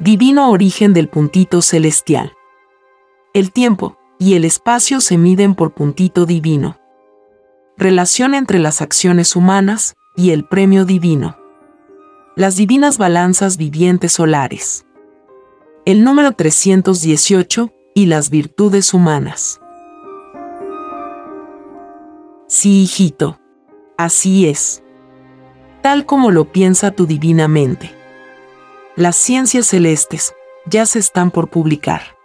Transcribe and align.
divino 0.00 0.50
origen 0.50 0.94
del 0.94 1.10
puntito 1.10 1.60
celestial. 1.60 2.32
El 3.34 3.52
tiempo 3.52 3.98
y 4.18 4.34
el 4.34 4.46
espacio 4.46 5.02
se 5.02 5.18
miden 5.18 5.54
por 5.54 5.74
puntito 5.74 6.24
divino. 6.24 6.78
Relación 7.76 8.34
entre 8.34 8.58
las 8.58 8.80
acciones 8.80 9.36
humanas 9.36 9.94
y 10.16 10.30
el 10.30 10.46
premio 10.46 10.86
divino. 10.86 11.36
Las 12.34 12.56
divinas 12.56 12.96
balanzas 12.96 13.58
vivientes 13.58 14.12
solares. 14.12 14.86
El 15.84 16.02
número 16.02 16.32
318 16.32 17.70
y 17.94 18.06
las 18.06 18.30
virtudes 18.30 18.94
humanas. 18.94 19.60
Sí, 22.48 22.82
hijito. 22.84 23.38
Así 23.98 24.48
es. 24.48 24.82
Tal 25.82 26.06
como 26.06 26.30
lo 26.30 26.50
piensa 26.52 26.90
tu 26.90 27.06
divina 27.06 27.48
mente 27.48 27.99
las 28.96 29.14
ciencias 29.14 29.66
celestes 29.66 30.34
ya 30.66 30.84
se 30.84 30.98
están 30.98 31.30
por 31.30 31.48
publicar. 31.48 32.16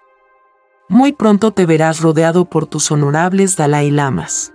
Muy 0.90 1.14
pronto 1.14 1.52
te 1.52 1.66
verás 1.66 2.02
rodeado 2.02 2.46
por 2.46 2.66
tus 2.66 2.92
honorables 2.92 3.56
Dalai 3.56 3.92
Lamas. 3.92 4.52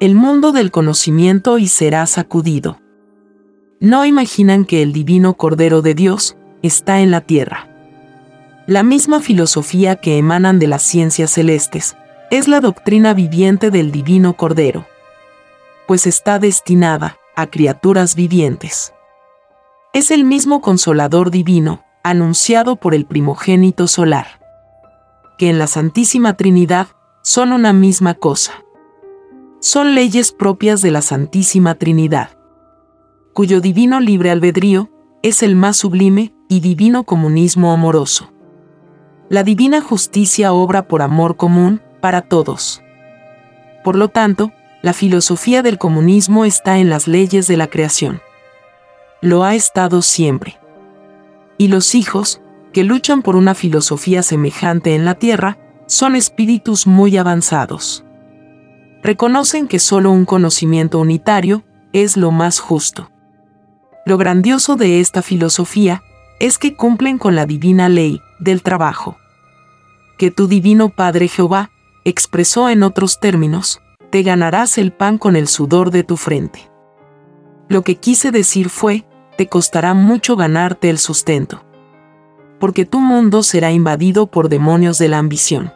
El 0.00 0.14
mundo 0.14 0.52
del 0.52 0.70
conocimiento 0.70 1.58
y 1.58 1.68
será 1.68 2.06
sacudido. 2.06 2.80
No 3.78 4.06
imaginan 4.06 4.64
que 4.64 4.82
el 4.82 4.92
divino 4.92 5.34
Cordero 5.34 5.82
de 5.82 5.94
Dios 5.94 6.36
está 6.62 7.00
en 7.00 7.10
la 7.10 7.20
tierra. 7.20 7.68
La 8.66 8.82
misma 8.82 9.20
filosofía 9.20 9.96
que 9.96 10.16
emanan 10.16 10.58
de 10.58 10.66
las 10.66 10.82
ciencias 10.82 11.30
celestes 11.30 11.94
es 12.30 12.48
la 12.48 12.60
doctrina 12.60 13.12
viviente 13.12 13.70
del 13.70 13.92
divino 13.92 14.34
Cordero, 14.34 14.86
pues 15.86 16.06
está 16.06 16.38
destinada 16.38 17.18
a 17.36 17.46
criaturas 17.48 18.14
vivientes 18.14 18.94
es 19.92 20.10
el 20.10 20.24
mismo 20.24 20.62
consolador 20.62 21.30
divino, 21.30 21.84
anunciado 22.02 22.76
por 22.76 22.94
el 22.94 23.04
primogénito 23.04 23.86
solar, 23.86 24.40
que 25.36 25.50
en 25.50 25.58
la 25.58 25.66
Santísima 25.66 26.34
Trinidad 26.34 26.88
son 27.22 27.52
una 27.52 27.74
misma 27.74 28.14
cosa. 28.14 28.52
Son 29.60 29.94
leyes 29.94 30.32
propias 30.32 30.80
de 30.80 30.90
la 30.90 31.02
Santísima 31.02 31.74
Trinidad, 31.74 32.30
cuyo 33.34 33.60
divino 33.60 34.00
libre 34.00 34.30
albedrío 34.30 34.90
es 35.22 35.42
el 35.42 35.56
más 35.56 35.76
sublime 35.76 36.34
y 36.48 36.60
divino 36.60 37.04
comunismo 37.04 37.70
amoroso. 37.70 38.32
La 39.28 39.44
divina 39.44 39.82
justicia 39.82 40.54
obra 40.54 40.88
por 40.88 41.02
amor 41.02 41.36
común 41.36 41.82
para 42.00 42.22
todos. 42.22 42.82
Por 43.84 43.96
lo 43.96 44.08
tanto, 44.08 44.52
la 44.80 44.94
filosofía 44.94 45.62
del 45.62 45.76
comunismo 45.76 46.46
está 46.46 46.78
en 46.78 46.88
las 46.88 47.06
leyes 47.06 47.46
de 47.46 47.58
la 47.58 47.66
creación 47.66 48.22
lo 49.22 49.44
ha 49.44 49.54
estado 49.54 50.02
siempre. 50.02 50.58
Y 51.56 51.68
los 51.68 51.94
hijos, 51.94 52.42
que 52.72 52.84
luchan 52.84 53.22
por 53.22 53.36
una 53.36 53.54
filosofía 53.54 54.22
semejante 54.22 54.94
en 54.94 55.04
la 55.04 55.14
Tierra, 55.14 55.58
son 55.86 56.16
espíritus 56.16 56.86
muy 56.86 57.16
avanzados. 57.16 58.04
Reconocen 59.02 59.68
que 59.68 59.78
solo 59.78 60.10
un 60.10 60.24
conocimiento 60.24 60.98
unitario 60.98 61.62
es 61.92 62.16
lo 62.16 62.32
más 62.32 62.58
justo. 62.58 63.10
Lo 64.04 64.18
grandioso 64.18 64.76
de 64.76 65.00
esta 65.00 65.22
filosofía 65.22 66.02
es 66.40 66.58
que 66.58 66.74
cumplen 66.74 67.18
con 67.18 67.36
la 67.36 67.46
divina 67.46 67.88
ley 67.88 68.20
del 68.40 68.62
trabajo. 68.62 69.16
Que 70.18 70.32
tu 70.32 70.48
divino 70.48 70.88
Padre 70.88 71.28
Jehová 71.28 71.70
expresó 72.04 72.68
en 72.68 72.82
otros 72.82 73.20
términos, 73.20 73.80
te 74.10 74.24
ganarás 74.24 74.78
el 74.78 74.92
pan 74.92 75.18
con 75.18 75.36
el 75.36 75.46
sudor 75.46 75.92
de 75.92 76.02
tu 76.02 76.16
frente. 76.16 76.68
Lo 77.68 77.82
que 77.82 77.96
quise 77.96 78.32
decir 78.32 78.68
fue, 78.68 79.04
te 79.36 79.48
costará 79.48 79.94
mucho 79.94 80.36
ganarte 80.36 80.90
el 80.90 80.98
sustento. 80.98 81.64
Porque 82.58 82.84
tu 82.84 83.00
mundo 83.00 83.42
será 83.42 83.72
invadido 83.72 84.26
por 84.26 84.48
demonios 84.48 84.98
de 84.98 85.08
la 85.08 85.18
ambición, 85.18 85.72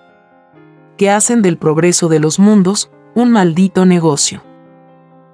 que 0.97 1.11
hacen 1.11 1.43
del 1.43 1.59
progreso 1.59 2.09
de 2.09 2.21
los 2.21 2.39
mundos 2.39 2.91
un 3.15 3.31
maldito 3.31 3.87
negocio. 3.87 4.43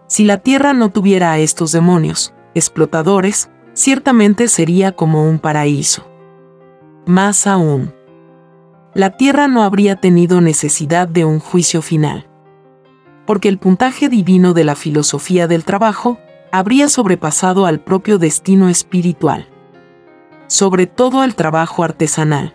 Si 0.06 0.24
la 0.24 0.38
tierra 0.38 0.72
no 0.72 0.90
tuviera 0.90 1.32
a 1.32 1.38
estos 1.38 1.72
demonios, 1.72 2.34
explotadores, 2.54 3.50
ciertamente 3.72 4.48
sería 4.48 4.92
como 4.92 5.28
un 5.28 5.38
paraíso. 5.38 6.06
Más 7.06 7.46
aún, 7.46 7.92
la 8.94 9.16
tierra 9.16 9.48
no 9.48 9.62
habría 9.62 9.96
tenido 9.96 10.40
necesidad 10.40 11.08
de 11.08 11.24
un 11.24 11.40
juicio 11.40 11.80
final. 11.80 12.28
Porque 13.26 13.48
el 13.48 13.58
puntaje 13.58 14.08
divino 14.08 14.52
de 14.52 14.64
la 14.64 14.74
filosofía 14.74 15.46
del 15.46 15.64
trabajo 15.64 16.18
habría 16.54 16.90
sobrepasado 16.90 17.64
al 17.64 17.80
propio 17.80 18.18
destino 18.18 18.68
espiritual, 18.68 19.48
sobre 20.48 20.86
todo 20.86 21.22
al 21.22 21.34
trabajo 21.34 21.82
artesanal. 21.82 22.54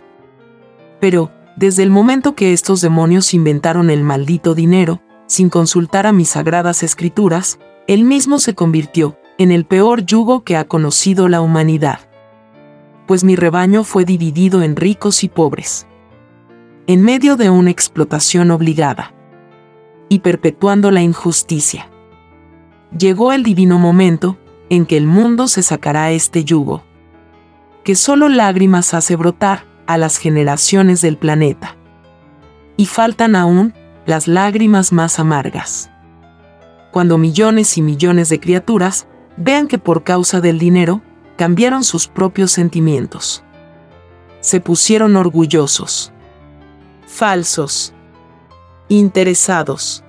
Pero, 1.00 1.32
desde 1.56 1.82
el 1.82 1.90
momento 1.90 2.36
que 2.36 2.52
estos 2.52 2.80
demonios 2.80 3.34
inventaron 3.34 3.90
el 3.90 4.04
maldito 4.04 4.54
dinero, 4.54 5.02
sin 5.26 5.50
consultar 5.50 6.06
a 6.06 6.12
mis 6.12 6.28
sagradas 6.28 6.84
escrituras, 6.84 7.58
él 7.88 8.04
mismo 8.04 8.38
se 8.38 8.54
convirtió 8.54 9.18
en 9.36 9.50
el 9.50 9.64
peor 9.66 10.04
yugo 10.06 10.44
que 10.44 10.56
ha 10.56 10.68
conocido 10.68 11.28
la 11.28 11.40
humanidad. 11.40 11.98
Pues 13.08 13.24
mi 13.24 13.34
rebaño 13.34 13.82
fue 13.82 14.04
dividido 14.04 14.62
en 14.62 14.76
ricos 14.76 15.24
y 15.24 15.28
pobres. 15.28 15.88
En 16.86 17.02
medio 17.02 17.36
de 17.36 17.50
una 17.50 17.70
explotación 17.70 18.52
obligada. 18.52 19.12
Y 20.08 20.20
perpetuando 20.20 20.90
la 20.90 21.02
injusticia 21.02 21.90
llegó 22.96 23.32
el 23.32 23.42
divino 23.42 23.78
momento 23.78 24.38
en 24.70 24.86
que 24.86 24.96
el 24.96 25.06
mundo 25.06 25.48
se 25.48 25.62
sacará 25.62 26.10
este 26.10 26.44
yugo, 26.44 26.84
que 27.84 27.94
solo 27.94 28.28
lágrimas 28.28 28.94
hace 28.94 29.16
brotar 29.16 29.64
a 29.86 29.98
las 29.98 30.18
generaciones 30.18 31.00
del 31.00 31.16
planeta. 31.16 31.76
Y 32.76 32.86
faltan 32.86 33.34
aún 33.34 33.74
las 34.06 34.28
lágrimas 34.28 34.92
más 34.92 35.18
amargas. 35.18 35.90
Cuando 36.92 37.18
millones 37.18 37.76
y 37.76 37.82
millones 37.82 38.28
de 38.28 38.40
criaturas 38.40 39.06
vean 39.36 39.66
que 39.66 39.78
por 39.78 40.04
causa 40.04 40.40
del 40.40 40.58
dinero 40.58 41.02
cambiaron 41.36 41.84
sus 41.84 42.08
propios 42.08 42.52
sentimientos. 42.52 43.42
Se 44.40 44.60
pusieron 44.60 45.16
orgullosos, 45.16 46.12
falsos, 47.06 47.92
interesados 48.88 50.04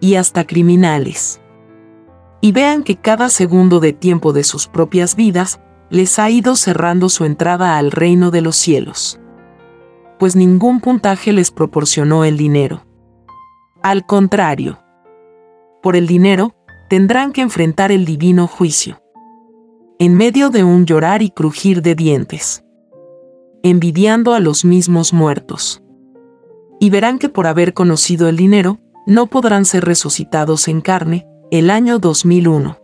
y 0.00 0.16
hasta 0.16 0.46
criminales 0.46 1.40
y 2.40 2.52
vean 2.52 2.82
que 2.82 2.96
cada 2.96 3.28
segundo 3.28 3.80
de 3.80 3.92
tiempo 3.92 4.32
de 4.32 4.44
sus 4.44 4.66
propias 4.66 5.16
vidas 5.16 5.60
les 5.90 6.18
ha 6.18 6.30
ido 6.30 6.56
cerrando 6.56 7.08
su 7.08 7.24
entrada 7.24 7.78
al 7.78 7.90
reino 7.90 8.30
de 8.30 8.40
los 8.40 8.56
cielos. 8.56 9.20
Pues 10.18 10.36
ningún 10.36 10.80
puntaje 10.80 11.32
les 11.32 11.50
proporcionó 11.50 12.24
el 12.24 12.36
dinero. 12.36 12.84
Al 13.82 14.06
contrario, 14.06 14.78
por 15.82 15.94
el 15.94 16.06
dinero 16.06 16.54
tendrán 16.88 17.32
que 17.32 17.42
enfrentar 17.42 17.92
el 17.92 18.04
divino 18.04 18.46
juicio. 18.46 19.00
En 19.98 20.14
medio 20.14 20.50
de 20.50 20.64
un 20.64 20.86
llorar 20.86 21.22
y 21.22 21.30
crujir 21.30 21.82
de 21.82 21.94
dientes. 21.94 22.64
Envidiando 23.62 24.34
a 24.34 24.40
los 24.40 24.64
mismos 24.64 25.12
muertos. 25.12 25.82
Y 26.80 26.90
verán 26.90 27.18
que 27.18 27.28
por 27.28 27.46
haber 27.46 27.72
conocido 27.72 28.28
el 28.28 28.36
dinero, 28.36 28.78
no 29.06 29.26
podrán 29.28 29.64
ser 29.64 29.84
resucitados 29.84 30.68
en 30.68 30.80
carne, 30.80 31.26
el 31.50 31.70
año 31.70 32.00
2001. 32.00 32.76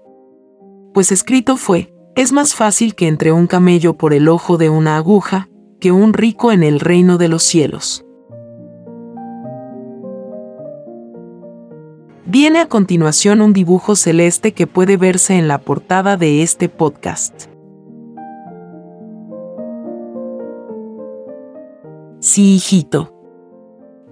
Pues 0.95 1.11
escrito 1.11 1.57
fue, 1.57 1.93
es 2.15 2.33
más 2.33 2.55
fácil 2.55 2.95
que 2.95 3.09
entre 3.09 3.33
un 3.33 3.49
camello 3.49 3.95
por 3.95 4.15
el 4.15 4.29
ojo 4.29 4.57
de 4.57 4.69
una 4.69 4.97
aguja, 4.97 5.49
que 5.81 5.91
un 5.91 6.13
rico 6.13 6.53
en 6.53 6.63
el 6.63 6.79
reino 6.79 7.19
de 7.19 7.29
los 7.29 7.43
cielos. 7.43 8.05
Viene 12.25 12.61
a 12.61 12.69
continuación 12.69 13.41
un 13.41 13.53
dibujo 13.53 13.97
celeste 13.97 14.53
que 14.53 14.69
puede 14.69 14.97
verse 14.97 15.37
en 15.37 15.49
la 15.49 15.59
portada 15.59 16.17
de 16.17 16.43
este 16.43 16.69
podcast. 16.69 17.47
Sí, 22.21 22.55
hijito. 22.55 23.13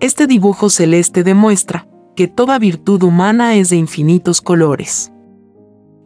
Este 0.01 0.27
dibujo 0.27 0.71
celeste 0.71 1.23
demuestra 1.23 1.90
que 2.17 2.29
toda 2.29 2.59
virtud 2.59 3.03
humana 3.03 3.57
es 3.57 3.71
de 3.71 3.77
infinitos 3.77 4.41
colores. 4.41 5.13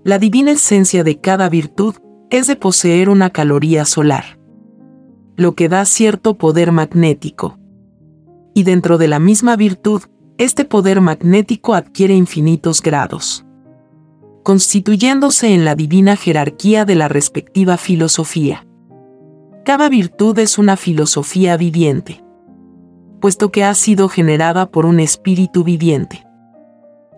La 0.04 0.18
divina 0.18 0.52
esencia 0.52 1.04
de 1.04 1.20
cada 1.20 1.48
virtud 1.48 1.94
es 2.30 2.46
de 2.46 2.56
poseer 2.56 3.08
una 3.08 3.30
caloría 3.30 3.84
solar, 3.84 4.38
lo 5.36 5.54
que 5.54 5.68
da 5.68 5.84
cierto 5.84 6.36
poder 6.36 6.72
magnético. 6.72 7.58
Y 8.54 8.64
dentro 8.64 8.98
de 8.98 9.08
la 9.08 9.18
misma 9.18 9.56
virtud, 9.56 10.02
este 10.36 10.64
poder 10.64 11.00
magnético 11.00 11.74
adquiere 11.74 12.14
infinitos 12.14 12.82
grados, 12.82 13.46
constituyéndose 14.42 15.54
en 15.54 15.64
la 15.64 15.74
divina 15.74 16.16
jerarquía 16.16 16.84
de 16.84 16.96
la 16.96 17.08
respectiva 17.08 17.76
filosofía. 17.76 18.66
Cada 19.64 19.88
virtud 19.88 20.38
es 20.38 20.58
una 20.58 20.76
filosofía 20.76 21.56
viviente, 21.56 22.23
puesto 23.24 23.50
que 23.50 23.64
ha 23.64 23.72
sido 23.72 24.10
generada 24.10 24.66
por 24.66 24.84
un 24.84 25.00
espíritu 25.00 25.64
viviente. 25.64 26.26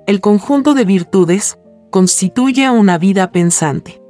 El 0.06 0.20
conjunto 0.20 0.72
de 0.72 0.84
virtudes 0.84 1.58
constituye 1.90 2.70
una 2.70 2.96
vida 2.96 3.32
pensante. 3.32 4.00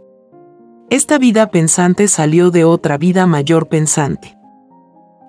Esta 0.90 1.16
vida 1.16 1.50
pensante 1.50 2.06
salió 2.06 2.50
de 2.50 2.64
otra 2.64 2.98
vida 2.98 3.26
mayor 3.26 3.68
pensante. 3.68 4.36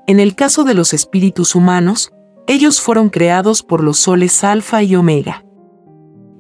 En 0.08 0.20
el 0.20 0.36
caso 0.36 0.66
de 0.66 0.74
los 0.74 0.94
espíritus 0.94 1.56
humanos, 1.56 2.12
ellos 2.48 2.82
fueron 2.82 3.12
creados 3.12 3.64
por 3.64 3.82
los 3.82 3.98
soles 3.98 4.44
Alfa 4.44 4.84
y 4.84 4.98
Omega 4.98 5.46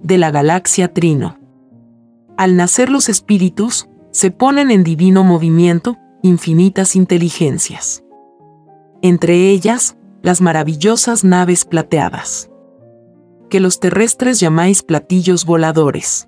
de 0.03 0.18
la 0.18 0.29
galaxia 0.29 0.94
Trino. 0.94 1.39
Al 2.35 2.57
nacer 2.57 2.89
los 2.89 3.07
espíritus, 3.07 3.88
se 4.12 4.31
ponen 4.31 4.71
en 4.71 4.83
divino 4.83 5.24
movimiento 5.24 5.95
infinitas 6.21 6.97
inteligencias. 6.97 8.03
Entre 9.01 9.51
ellas, 9.51 9.97
las 10.22 10.42
maravillosas 10.42 11.24
naves 11.24 11.66
plateadas 11.66 12.50
que 13.50 13.60
los 13.60 13.80
terrestres 13.80 14.40
llamáis 14.40 14.84
platillos 14.84 15.46
voladores. 15.46 16.28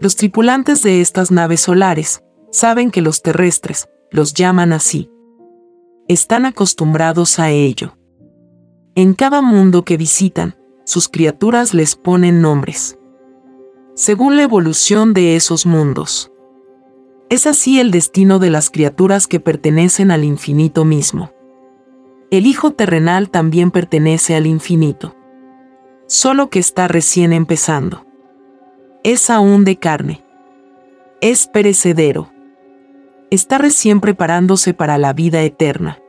Los 0.00 0.16
tripulantes 0.16 0.82
de 0.82 1.00
estas 1.00 1.30
naves 1.30 1.60
solares 1.62 2.22
saben 2.50 2.90
que 2.90 3.02
los 3.02 3.22
terrestres 3.22 3.88
los 4.10 4.34
llaman 4.34 4.72
así. 4.72 5.10
Están 6.08 6.46
acostumbrados 6.46 7.38
a 7.38 7.50
ello. 7.50 7.96
En 8.94 9.14
cada 9.14 9.40
mundo 9.40 9.84
que 9.84 9.96
visitan, 9.96 10.56
sus 10.84 11.08
criaturas 11.08 11.74
les 11.74 11.94
ponen 11.94 12.42
nombres. 12.42 12.98
Según 13.94 14.36
la 14.36 14.42
evolución 14.42 15.14
de 15.14 15.36
esos 15.36 15.66
mundos. 15.66 16.32
Es 17.28 17.46
así 17.46 17.78
el 17.78 17.92
destino 17.92 18.40
de 18.40 18.50
las 18.50 18.70
criaturas 18.70 19.28
que 19.28 19.38
pertenecen 19.38 20.10
al 20.10 20.24
infinito 20.24 20.84
mismo. 20.84 21.30
El 22.30 22.46
Hijo 22.46 22.72
terrenal 22.72 23.30
también 23.30 23.70
pertenece 23.70 24.36
al 24.36 24.46
infinito 24.46 25.14
solo 26.10 26.50
que 26.50 26.58
está 26.58 26.88
recién 26.88 27.32
empezando. 27.32 28.04
Es 29.04 29.30
aún 29.30 29.64
de 29.64 29.76
carne. 29.76 30.24
Es 31.20 31.46
perecedero. 31.46 32.32
Está 33.30 33.58
recién 33.58 34.00
preparándose 34.00 34.74
para 34.74 34.98
la 34.98 35.12
vida 35.12 35.40
eterna. 35.42 36.00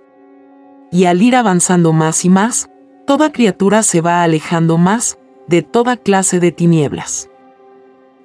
Y 0.92 1.06
al 1.06 1.22
ir 1.22 1.36
avanzando 1.36 1.94
más 1.94 2.26
y 2.26 2.30
más, 2.30 2.68
toda 3.06 3.32
criatura 3.32 3.84
se 3.84 4.02
va 4.02 4.24
alejando 4.24 4.80
más 4.80 5.20
de 5.48 5.62
toda 5.62 5.98
clase 5.98 6.40
de 6.40 6.52
tinieblas, 6.52 7.30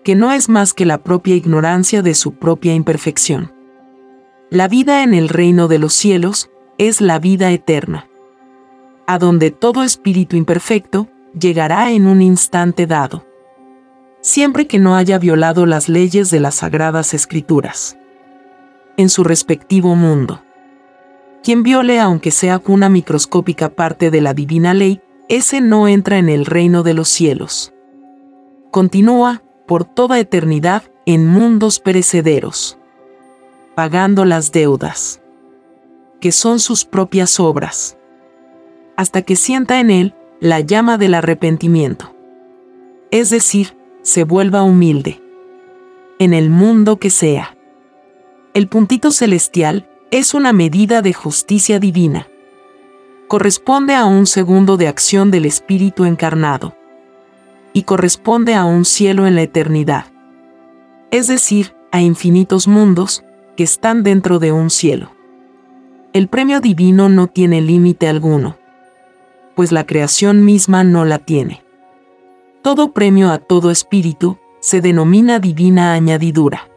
que 0.03 0.15
no 0.15 0.33
es 0.33 0.49
más 0.49 0.73
que 0.73 0.87
la 0.87 1.03
propia 1.03 1.35
ignorancia 1.35 2.01
de 2.01 2.15
su 2.15 2.33
propia 2.37 2.73
imperfección. 2.73 3.53
La 4.49 4.67
vida 4.67 5.03
en 5.03 5.13
el 5.13 5.29
reino 5.29 5.69
de 5.69 5.79
los 5.79 5.93
cielos 5.93 6.51
es 6.79 7.01
la 7.01 7.19
vida 7.19 7.51
eterna, 7.51 8.09
a 9.07 9.19
donde 9.19 9.51
todo 9.51 9.83
espíritu 9.83 10.37
imperfecto 10.37 11.09
llegará 11.39 11.91
en 11.91 12.07
un 12.07 12.23
instante 12.23 12.87
dado, 12.87 13.25
siempre 14.21 14.67
que 14.67 14.79
no 14.79 14.97
haya 14.97 15.19
violado 15.19 15.67
las 15.67 15.89
leyes 15.89 16.31
de 16.31 16.41
las 16.41 16.57
sagradas 16.57 17.15
escrituras, 17.15 17.99
en 18.97 19.09
su 19.09 19.25
respectivo 19.25 19.95
mundo. 19.95 20.43
Quien 21.43 21.63
viole 21.63 22.01
aunque 22.01 22.31
sea 22.31 22.61
una 22.67 22.89
microscópica 22.89 23.69
parte 23.69 24.11
de 24.11 24.21
la 24.21 24.35
divina 24.35 24.75
ley, 24.75 25.01
ese 25.29 25.61
no 25.61 25.89
entra 25.89 26.19
en 26.19 26.29
el 26.29 26.45
reino 26.47 26.83
de 26.83 26.95
los 26.95 27.09
cielos. 27.09 27.73
Continúa, 28.71 29.43
por 29.67 29.85
toda 29.85 30.19
eternidad, 30.19 30.83
en 31.05 31.27
mundos 31.27 31.79
perecederos, 31.79 32.79
pagando 33.75 34.25
las 34.25 34.51
deudas, 34.51 35.21
que 36.27 36.33
son 36.33 36.59
sus 36.59 36.85
propias 36.85 37.39
obras, 37.39 37.97
hasta 38.97 39.23
que 39.23 39.37
sienta 39.37 39.79
en 39.79 39.93
él 39.93 40.15
la 40.41 40.59
llama 40.59 40.99
del 40.99 41.15
arrepentimiento. 41.15 42.17
Es 43.13 43.31
decir, 43.31 43.77
se 44.03 44.25
vuelva 44.25 44.65
humilde. 44.65 45.23
En 46.19 46.35
el 46.35 46.51
mundo 46.51 46.97
que 46.97 47.11
sea. 47.11 47.57
El 48.55 48.67
puntito 48.67 49.13
celestial 49.13 49.89
es 50.11 50.35
una 50.35 50.53
medida 50.53 51.01
de 51.01 51.13
justicia 51.13 51.79
divina. 51.79 52.27
Corresponde 53.29 53.95
a 53.95 54.05
un 54.05 54.27
segundo 54.27 54.77
de 54.77 54.89
acción 54.89 55.31
del 55.31 55.45
Espíritu 55.45 56.07
encarnado. 56.07 56.75
Y 57.73 57.85
corresponde 57.85 58.57
a 58.57 58.65
un 58.65 58.85
cielo 58.85 59.29
en 59.29 59.37
la 59.37 59.43
eternidad. 59.43 60.07
Es 61.13 61.29
decir, 61.29 61.77
a 61.93 62.01
infinitos 62.01 62.67
mundos 62.67 63.23
que 63.57 63.63
están 63.63 64.03
dentro 64.03 64.41
de 64.41 64.51
un 64.51 64.71
cielo. 64.71 65.16
El 66.17 66.29
premio 66.29 66.61
divino 66.61 67.11
no 67.11 67.27
tiene 67.27 67.61
límite 67.61 68.09
alguno 68.09 68.57
pues 69.57 69.73
la 69.73 69.87
creación 69.87 70.45
misma 70.45 70.85
no 70.85 71.05
la 71.05 71.19
tiene. 71.19 71.65
Todo 72.63 72.93
premio 72.93 73.33
a 73.33 73.39
todo 73.39 73.71
espíritu 73.71 74.39
se 74.61 74.81
denomina 74.83 75.41
divina 75.41 75.95
añadidura, 75.95 76.69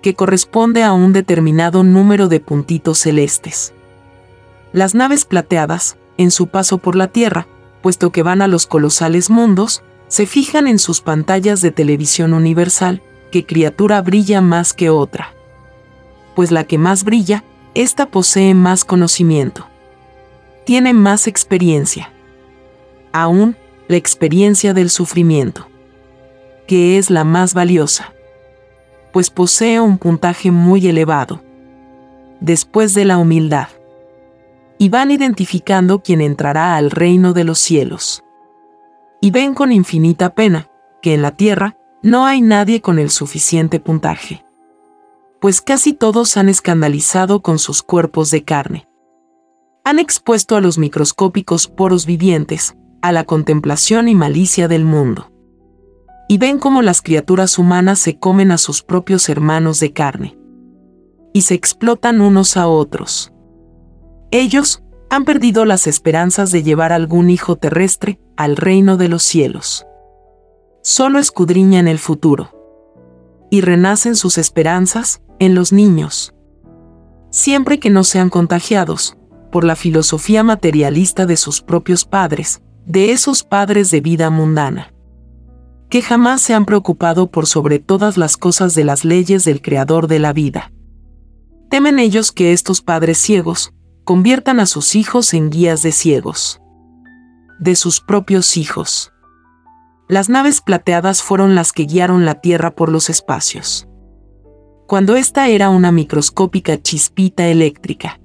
que 0.00 0.14
corresponde 0.14 0.84
a 0.84 0.92
un 0.92 1.12
determinado 1.12 1.82
número 1.82 2.28
de 2.28 2.38
puntitos 2.38 2.98
celestes. 2.98 3.74
Las 4.72 4.94
naves 4.94 5.24
plateadas, 5.24 5.96
en 6.16 6.30
su 6.30 6.46
paso 6.46 6.78
por 6.78 6.94
la 6.94 7.08
Tierra, 7.08 7.48
puesto 7.82 8.12
que 8.12 8.22
van 8.22 8.40
a 8.40 8.46
los 8.46 8.66
colosales 8.66 9.30
mundos, 9.30 9.82
se 10.06 10.26
fijan 10.26 10.68
en 10.68 10.78
sus 10.78 11.00
pantallas 11.00 11.60
de 11.60 11.72
televisión 11.72 12.34
universal, 12.34 13.02
qué 13.32 13.44
criatura 13.44 14.00
brilla 14.00 14.40
más 14.40 14.74
que 14.74 14.90
otra. 14.90 15.34
Pues 16.36 16.52
la 16.52 16.64
que 16.64 16.78
más 16.78 17.02
brilla, 17.02 17.42
ésta 17.82 18.06
posee 18.06 18.54
más 18.54 18.84
conocimiento 18.84 19.70
tiene 20.70 20.94
más 20.94 21.26
experiencia. 21.26 22.12
Aún 23.12 23.56
la 23.88 23.96
experiencia 23.96 24.72
del 24.72 24.88
sufrimiento, 24.88 25.66
que 26.68 26.96
es 26.96 27.10
la 27.10 27.24
más 27.24 27.54
valiosa, 27.54 28.12
pues 29.12 29.30
posee 29.30 29.80
un 29.80 29.98
puntaje 29.98 30.52
muy 30.52 30.86
elevado. 30.86 31.42
Después 32.38 32.94
de 32.94 33.04
la 33.04 33.18
humildad. 33.18 33.66
Y 34.78 34.90
van 34.90 35.10
identificando 35.10 36.04
quién 36.04 36.20
entrará 36.20 36.76
al 36.76 36.92
reino 36.92 37.32
de 37.32 37.42
los 37.42 37.58
cielos. 37.58 38.22
Y 39.20 39.32
ven 39.32 39.54
con 39.54 39.72
infinita 39.72 40.34
pena 40.34 40.70
que 41.02 41.14
en 41.14 41.22
la 41.22 41.32
tierra 41.32 41.76
no 42.00 42.26
hay 42.26 42.42
nadie 42.42 42.80
con 42.80 43.00
el 43.00 43.10
suficiente 43.10 43.80
puntaje. 43.80 44.44
Pues 45.40 45.60
casi 45.60 45.92
todos 45.92 46.36
han 46.36 46.48
escandalizado 46.48 47.40
con 47.40 47.58
sus 47.58 47.82
cuerpos 47.82 48.30
de 48.30 48.44
carne 48.44 48.90
han 49.84 49.98
expuesto 49.98 50.56
a 50.56 50.60
los 50.60 50.78
microscópicos 50.78 51.66
poros 51.66 52.06
vivientes, 52.06 52.76
a 53.02 53.12
la 53.12 53.24
contemplación 53.24 54.08
y 54.08 54.14
malicia 54.14 54.68
del 54.68 54.84
mundo. 54.84 55.32
Y 56.28 56.38
ven 56.38 56.58
cómo 56.58 56.82
las 56.82 57.02
criaturas 57.02 57.58
humanas 57.58 57.98
se 57.98 58.18
comen 58.18 58.52
a 58.52 58.58
sus 58.58 58.82
propios 58.82 59.28
hermanos 59.28 59.80
de 59.80 59.92
carne. 59.92 60.38
Y 61.32 61.42
se 61.42 61.54
explotan 61.54 62.20
unos 62.20 62.56
a 62.56 62.68
otros. 62.68 63.32
Ellos 64.30 64.82
han 65.08 65.24
perdido 65.24 65.64
las 65.64 65.86
esperanzas 65.86 66.52
de 66.52 66.62
llevar 66.62 66.92
algún 66.92 67.30
hijo 67.30 67.56
terrestre 67.56 68.20
al 68.36 68.56
reino 68.56 68.96
de 68.96 69.08
los 69.08 69.22
cielos. 69.22 69.86
Solo 70.82 71.18
escudriñan 71.18 71.88
el 71.88 71.98
futuro. 71.98 72.52
Y 73.50 73.62
renacen 73.62 74.14
sus 74.14 74.38
esperanzas 74.38 75.20
en 75.40 75.56
los 75.56 75.72
niños. 75.72 76.32
Siempre 77.30 77.80
que 77.80 77.90
no 77.90 78.04
sean 78.04 78.30
contagiados, 78.30 79.16
por 79.50 79.64
la 79.64 79.74
filosofía 79.74 80.44
materialista 80.44 81.26
de 81.26 81.36
sus 81.36 81.60
propios 81.60 82.04
padres, 82.04 82.62
de 82.86 83.10
esos 83.10 83.42
padres 83.42 83.90
de 83.90 84.00
vida 84.00 84.30
mundana, 84.30 84.94
que 85.88 86.02
jamás 86.02 86.40
se 86.40 86.54
han 86.54 86.64
preocupado 86.64 87.32
por 87.32 87.48
sobre 87.48 87.80
todas 87.80 88.16
las 88.16 88.36
cosas 88.36 88.76
de 88.76 88.84
las 88.84 89.04
leyes 89.04 89.44
del 89.44 89.60
Creador 89.60 90.06
de 90.06 90.20
la 90.20 90.32
vida, 90.32 90.70
Temen 91.70 92.00
ellos 92.00 92.32
que 92.32 92.52
estos 92.52 92.82
padres 92.82 93.16
ciegos 93.18 93.72
conviertan 94.02 94.58
a 94.58 94.66
sus 94.66 94.96
hijos 94.96 95.32
en 95.34 95.50
guías 95.50 95.84
de 95.84 95.92
ciegos. 95.92 96.60
De 97.60 97.76
sus 97.76 98.00
propios 98.00 98.56
hijos. 98.56 99.12
Las 100.08 100.28
naves 100.28 100.60
plateadas 100.62 101.22
fueron 101.22 101.54
las 101.54 101.72
que 101.72 101.84
guiaron 101.84 102.24
la 102.24 102.40
Tierra 102.40 102.72
por 102.72 102.90
los 102.90 103.08
espacios. 103.08 103.86
Cuando 104.90 105.14
esta 105.14 105.46
era 105.46 105.70
una 105.70 105.92
microscópica 105.92 106.82
chispita 106.82 107.46
eléctrica. 107.46 108.18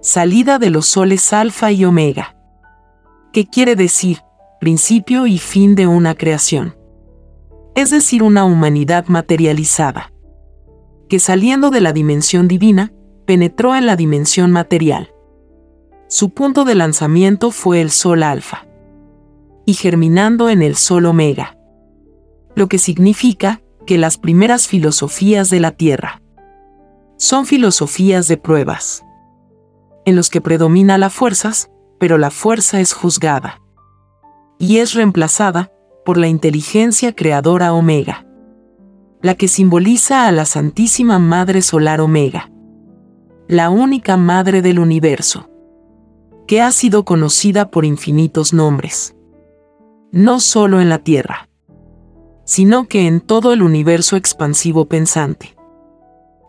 Salida 0.00 0.58
de 0.58 0.70
los 0.70 0.86
soles 0.86 1.34
alfa 1.34 1.70
y 1.70 1.84
omega. 1.84 2.34
¿Qué 3.30 3.46
quiere 3.46 3.76
decir? 3.76 4.20
Principio 4.58 5.26
y 5.26 5.36
fin 5.36 5.74
de 5.74 5.86
una 5.86 6.14
creación. 6.14 6.74
Es 7.74 7.90
decir, 7.90 8.22
una 8.22 8.46
humanidad 8.46 9.08
materializada. 9.08 10.14
Que 11.10 11.18
saliendo 11.18 11.68
de 11.68 11.82
la 11.82 11.92
dimensión 11.92 12.48
divina, 12.48 12.90
penetró 13.26 13.76
en 13.76 13.84
la 13.84 13.96
dimensión 13.96 14.52
material. 14.52 15.10
Su 16.08 16.30
punto 16.30 16.64
de 16.64 16.74
lanzamiento 16.74 17.50
fue 17.50 17.82
el 17.82 17.90
Sol 17.90 18.22
Alfa. 18.22 18.66
Y 19.66 19.74
germinando 19.74 20.48
en 20.48 20.62
el 20.62 20.74
Sol 20.74 21.04
Omega. 21.04 21.58
Lo 22.54 22.66
que 22.66 22.78
significa 22.78 23.60
que 23.86 23.98
las 23.98 24.18
primeras 24.18 24.66
filosofías 24.68 25.48
de 25.48 25.60
la 25.60 25.72
Tierra 25.72 26.20
son 27.16 27.46
filosofías 27.46 28.28
de 28.28 28.36
pruebas, 28.36 29.04
en 30.04 30.16
los 30.16 30.28
que 30.28 30.40
predomina 30.40 30.98
las 30.98 31.14
fuerzas, 31.14 31.70
pero 31.98 32.18
la 32.18 32.30
fuerza 32.30 32.80
es 32.80 32.92
juzgada 32.92 33.62
y 34.58 34.78
es 34.78 34.92
reemplazada 34.92 35.72
por 36.04 36.18
la 36.18 36.28
inteligencia 36.28 37.14
creadora 37.14 37.72
Omega, 37.72 38.26
la 39.22 39.34
que 39.34 39.48
simboliza 39.48 40.26
a 40.26 40.32
la 40.32 40.44
Santísima 40.44 41.18
Madre 41.18 41.62
Solar 41.62 42.00
Omega 42.00 42.50
la 43.48 43.70
única 43.70 44.16
madre 44.16 44.60
del 44.60 44.80
universo, 44.80 45.48
que 46.48 46.60
ha 46.60 46.72
sido 46.72 47.04
conocida 47.04 47.70
por 47.70 47.84
infinitos 47.84 48.52
nombres. 48.52 49.14
No 50.10 50.40
solo 50.40 50.80
en 50.80 50.88
la 50.88 50.98
Tierra, 50.98 51.48
sino 52.46 52.86
que 52.88 53.06
en 53.06 53.20
todo 53.20 53.52
el 53.52 53.60
universo 53.60 54.16
expansivo 54.16 54.86
pensante. 54.86 55.54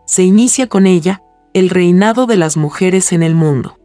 Se 0.06 0.22
inicia 0.22 0.68
con 0.68 0.86
ella 0.86 1.22
el 1.52 1.68
reinado 1.68 2.26
de 2.26 2.36
las 2.36 2.56
mujeres 2.56 3.12
en 3.12 3.22
el 3.22 3.34
mundo. 3.34 3.78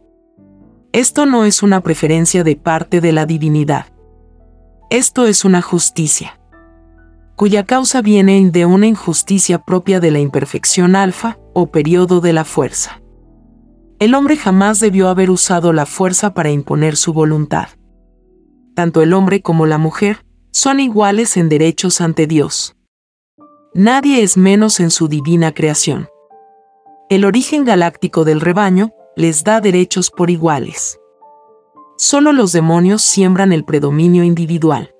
Esto 0.92 1.26
no 1.26 1.44
es 1.44 1.62
una 1.62 1.80
preferencia 1.80 2.44
de 2.44 2.56
parte 2.56 3.00
de 3.00 3.12
la 3.12 3.26
divinidad. 3.26 3.86
Esto 4.90 5.26
es 5.26 5.44
una 5.44 5.60
justicia, 5.60 6.38
cuya 7.34 7.64
causa 7.64 8.00
viene 8.00 8.48
de 8.48 8.64
una 8.64 8.86
injusticia 8.86 9.58
propia 9.58 9.98
de 9.98 10.12
la 10.12 10.20
imperfección 10.20 10.94
alfa 10.94 11.38
o 11.52 11.72
periodo 11.72 12.20
de 12.20 12.32
la 12.32 12.44
fuerza. 12.44 13.02
El 13.98 14.14
hombre 14.14 14.36
jamás 14.36 14.78
debió 14.78 15.08
haber 15.08 15.30
usado 15.30 15.72
la 15.72 15.84
fuerza 15.84 16.32
para 16.32 16.50
imponer 16.50 16.94
su 16.94 17.12
voluntad. 17.12 17.68
Tanto 18.74 19.02
el 19.02 19.14
hombre 19.14 19.42
como 19.42 19.66
la 19.66 19.78
mujer 19.78 20.23
son 20.54 20.78
iguales 20.78 21.36
en 21.36 21.48
derechos 21.48 22.00
ante 22.00 22.28
Dios. 22.28 22.76
Nadie 23.74 24.22
es 24.22 24.36
menos 24.36 24.78
en 24.78 24.92
su 24.92 25.08
divina 25.08 25.52
creación. 25.52 26.08
El 27.10 27.24
origen 27.24 27.64
galáctico 27.64 28.24
del 28.24 28.40
rebaño 28.40 28.92
les 29.16 29.42
da 29.42 29.60
derechos 29.60 30.12
por 30.12 30.30
iguales. 30.30 31.00
Solo 31.98 32.32
los 32.32 32.52
demonios 32.52 33.02
siembran 33.02 33.52
el 33.52 33.64
predominio 33.64 34.22
individual. 34.22 34.94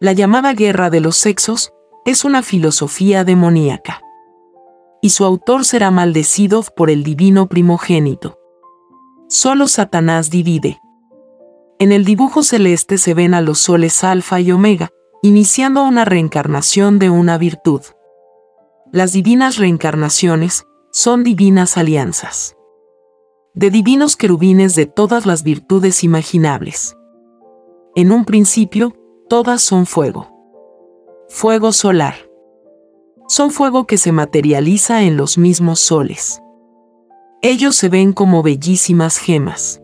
La 0.00 0.14
llamada 0.14 0.54
guerra 0.54 0.88
de 0.88 1.00
los 1.00 1.18
sexos 1.18 1.74
es 2.06 2.24
una 2.24 2.42
filosofía 2.42 3.22
demoníaca 3.22 4.00
y 5.02 5.10
su 5.10 5.26
autor 5.26 5.66
será 5.66 5.90
maldecido 5.90 6.62
por 6.74 6.88
el 6.88 7.04
divino 7.04 7.48
primogénito. 7.48 8.38
Solo 9.28 9.68
Satanás 9.68 10.30
divide. 10.30 10.80
En 11.78 11.92
el 11.92 12.04
dibujo 12.04 12.42
celeste 12.42 12.98
se 12.98 13.14
ven 13.14 13.34
a 13.34 13.40
los 13.40 13.58
soles 13.58 14.04
alfa 14.04 14.40
y 14.40 14.52
omega, 14.52 14.90
iniciando 15.22 15.84
una 15.84 16.04
reencarnación 16.04 16.98
de 16.98 17.10
una 17.10 17.38
virtud. 17.38 17.80
Las 18.92 19.12
divinas 19.12 19.56
reencarnaciones 19.56 20.66
son 20.92 21.24
divinas 21.24 21.76
alianzas. 21.76 22.56
De 23.54 23.70
divinos 23.70 24.16
querubines 24.16 24.74
de 24.74 24.86
todas 24.86 25.26
las 25.26 25.42
virtudes 25.42 26.04
imaginables. 26.04 26.96
En 27.94 28.12
un 28.12 28.24
principio, 28.24 28.94
todas 29.28 29.62
son 29.62 29.86
fuego. 29.86 30.30
Fuego 31.28 31.72
solar 31.72 32.14
son 33.26 33.50
fuego 33.50 33.86
que 33.86 33.98
se 33.98 34.12
materializa 34.12 35.02
en 35.02 35.16
los 35.16 35.38
mismos 35.38 35.80
soles. 35.80 36.40
Ellos 37.42 37.74
se 37.76 37.88
ven 37.88 38.12
como 38.12 38.42
bellísimas 38.42 39.18
gemas, 39.18 39.80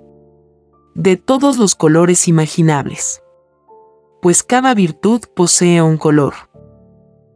de 0.95 1.17
todos 1.17 1.59
los 1.59 1.75
colores 1.75 2.29
imaginables, 2.29 3.23
pues 4.21 4.43
cada 4.43 4.75
virtud 4.75 5.23
posee 5.35 5.83
un 5.83 5.97
color, 5.97 6.35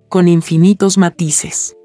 con 0.09 0.29
infinitos 0.29 0.99
matices. 0.99 1.77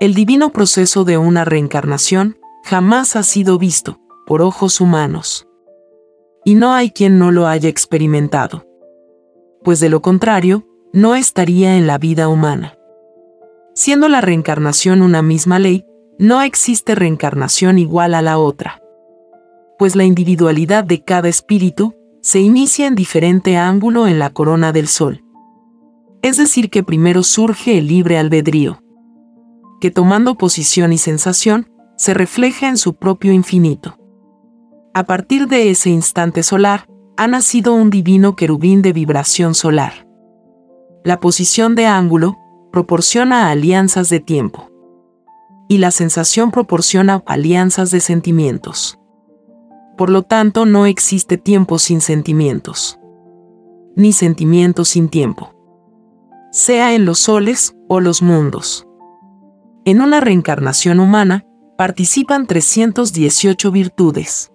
El 0.00 0.14
divino 0.14 0.50
proceso 0.50 1.04
de 1.04 1.18
una 1.18 1.44
reencarnación 1.44 2.38
jamás 2.64 3.16
ha 3.16 3.22
sido 3.22 3.58
visto 3.58 3.98
por 4.26 4.42
ojos 4.42 4.80
humanos. 4.80 5.48
Y 6.44 6.54
no 6.54 6.72
hay 6.72 6.90
quien 6.90 7.18
no 7.18 7.32
lo 7.32 7.46
haya 7.46 7.68
experimentado. 7.68 8.64
Pues 9.64 9.80
de 9.80 9.88
lo 9.88 10.00
contrario, 10.00 10.66
no 10.92 11.14
estaría 11.14 11.76
en 11.76 11.86
la 11.86 11.98
vida 11.98 12.28
humana. 12.28 12.78
Siendo 13.74 14.08
la 14.08 14.20
reencarnación 14.20 15.02
una 15.02 15.22
misma 15.22 15.58
ley, 15.58 15.84
no 16.18 16.42
existe 16.42 16.94
reencarnación 16.94 17.78
igual 17.78 18.14
a 18.14 18.22
la 18.22 18.38
otra. 18.38 18.82
Pues 19.78 19.94
la 19.96 20.04
individualidad 20.04 20.84
de 20.84 21.04
cada 21.04 21.28
espíritu 21.28 21.94
se 22.20 22.40
inicia 22.40 22.86
en 22.86 22.94
diferente 22.94 23.56
ángulo 23.56 24.06
en 24.06 24.18
la 24.18 24.30
corona 24.30 24.72
del 24.72 24.88
sol. 24.88 25.24
Es 26.22 26.36
decir, 26.36 26.68
que 26.68 26.82
primero 26.82 27.22
surge 27.22 27.78
el 27.78 27.86
libre 27.86 28.18
albedrío, 28.18 28.82
que 29.80 29.90
tomando 29.90 30.34
posición 30.36 30.92
y 30.92 30.98
sensación, 30.98 31.70
se 31.96 32.14
refleja 32.14 32.68
en 32.68 32.76
su 32.76 32.94
propio 32.94 33.32
infinito. 33.32 33.96
A 34.94 35.04
partir 35.04 35.46
de 35.48 35.70
ese 35.70 35.90
instante 35.90 36.42
solar, 36.42 36.86
ha 37.16 37.26
nacido 37.26 37.74
un 37.74 37.90
divino 37.90 38.36
querubín 38.36 38.82
de 38.82 38.92
vibración 38.92 39.54
solar. 39.54 40.06
La 41.04 41.20
posición 41.20 41.74
de 41.74 41.86
ángulo 41.86 42.36
proporciona 42.72 43.50
alianzas 43.50 44.08
de 44.08 44.20
tiempo. 44.20 44.68
Y 45.68 45.78
la 45.78 45.90
sensación 45.90 46.50
proporciona 46.50 47.22
alianzas 47.26 47.90
de 47.90 48.00
sentimientos. 48.00 48.97
Por 49.98 50.10
lo 50.10 50.22
tanto, 50.22 50.64
no 50.64 50.86
existe 50.86 51.36
tiempo 51.36 51.80
sin 51.80 52.00
sentimientos. 52.00 53.00
Ni 53.96 54.12
sentimientos 54.12 54.90
sin 54.90 55.08
tiempo. 55.08 55.52
Sea 56.52 56.94
en 56.94 57.04
los 57.04 57.18
soles 57.18 57.74
o 57.88 57.98
los 57.98 58.22
mundos. 58.22 58.86
En 59.84 60.00
una 60.00 60.20
reencarnación 60.20 61.00
humana, 61.00 61.44
participan 61.76 62.46
318 62.46 63.72
virtudes. 63.72 64.52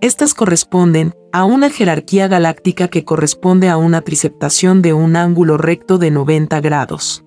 Estas 0.00 0.32
corresponden 0.32 1.12
a 1.30 1.44
una 1.44 1.68
jerarquía 1.68 2.26
galáctica 2.26 2.88
que 2.88 3.04
corresponde 3.04 3.68
a 3.68 3.76
una 3.76 4.00
triceptación 4.00 4.80
de 4.80 4.94
un 4.94 5.16
ángulo 5.16 5.58
recto 5.58 5.98
de 5.98 6.10
90 6.10 6.60
grados 6.60 7.22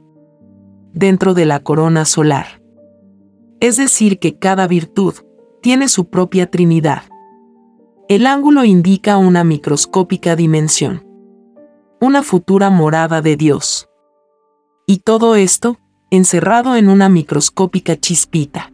dentro 0.94 1.34
de 1.34 1.46
la 1.46 1.60
corona 1.60 2.06
solar. 2.06 2.62
Es 3.60 3.78
decir, 3.78 4.20
que 4.20 4.40
cada 4.40 4.68
virtud 4.68 5.14
tiene 5.62 5.88
su 5.88 6.10
propia 6.10 6.50
trinidad. 6.50 7.04
El 8.10 8.26
ángulo 8.26 8.66
indica 8.66 9.18
una 9.18 9.44
microscópica 9.44 10.36
dimensión, 10.36 11.06
una 12.02 12.24
futura 12.24 12.70
morada 12.70 13.22
de 13.22 13.38
Dios. 13.38 13.88
Y 14.86 14.98
todo 14.98 15.36
esto 15.36 15.78
encerrado 16.10 16.76
en 16.76 16.90
una 16.90 17.08
microscópica 17.08 17.96
chispita. 17.96 18.74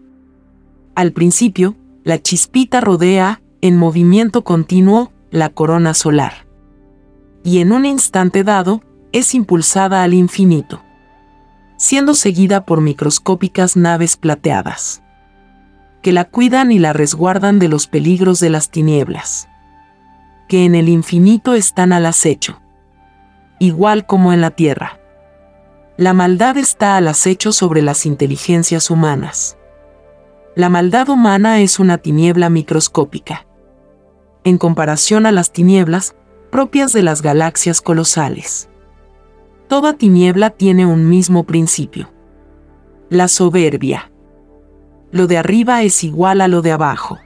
Al 0.96 1.12
principio, 1.12 1.75
la 2.03 2.20
chispita 2.20 2.82
rodea 2.82 3.41
en 3.62 3.77
movimiento 3.77 4.44
continuo, 4.44 5.12
la 5.29 5.50
corona 5.50 5.94
solar. 5.94 6.48
Y 7.44 7.60
en 7.60 7.74
un 7.74 7.86
instante 7.86 8.44
dado, 8.44 8.82
es 9.12 9.36
impulsada 9.36 10.03
al 10.03 10.13
infinito, 10.13 10.82
siendo 11.77 12.13
seguida 12.13 12.65
por 12.65 12.82
microscópicas 12.82 13.77
naves 13.77 14.17
plateadas, 14.17 15.03
que 16.01 16.12
la 16.12 16.25
cuidan 16.25 16.72
y 16.72 16.80
la 16.80 16.94
resguardan 16.94 17.60
de 17.60 17.68
los 17.68 17.88
peligros 17.88 18.39
de 18.39 18.50
las 18.50 18.70
tinieblas, 18.70 19.50
que 20.48 20.66
en 20.66 20.75
el 20.75 20.89
infinito 20.89 21.54
están 21.54 21.92
al 21.94 22.06
acecho, 22.06 22.62
igual 23.60 24.06
como 24.06 24.34
en 24.34 24.42
la 24.42 24.51
tierra. 24.51 25.00
La 25.98 26.13
maldad 26.13 26.58
está 26.58 26.98
al 26.98 27.08
acecho 27.08 27.51
sobre 27.51 27.82
las 27.82 28.06
inteligencias 28.06 28.92
humanas. 28.92 29.58
La 30.56 30.70
maldad 30.70 31.10
humana 31.10 31.62
es 31.62 31.80
una 31.80 31.98
tiniebla 31.98 32.50
microscópica 32.50 33.48
en 34.48 34.58
comparación 34.58 35.25
a 35.25 35.34
las 35.34 35.51
tinieblas 35.51 36.16
propias 36.51 36.94
de 36.94 37.04
las 37.04 37.22
galaxias 37.22 37.82
colosales. 37.82 38.70
Toda 39.68 39.98
tiniebla 39.98 40.51
tiene 40.51 40.86
un 40.86 41.10
mismo 41.10 41.44
principio. 41.44 42.10
La 43.10 43.27
soberbia. 43.27 44.10
Lo 45.11 45.27
de 45.27 45.37
arriba 45.37 45.83
es 45.83 46.03
igual 46.03 46.41
a 46.41 46.47
lo 46.47 46.61
de 46.61 46.71
abajo. 46.71 47.17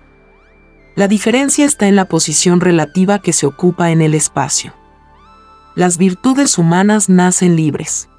La 0.96 1.08
diferencia 1.08 1.66
está 1.66 1.88
en 1.88 1.96
la 1.96 2.06
posición 2.06 2.62
relativa 2.62 3.20
que 3.20 3.34
se 3.34 3.46
ocupa 3.46 3.92
en 3.92 4.02
el 4.02 4.14
espacio. 4.14 4.74
Las 5.76 5.98
virtudes 5.98 6.58
humanas 6.58 7.10
nacen 7.10 7.56
libres. 7.56 8.10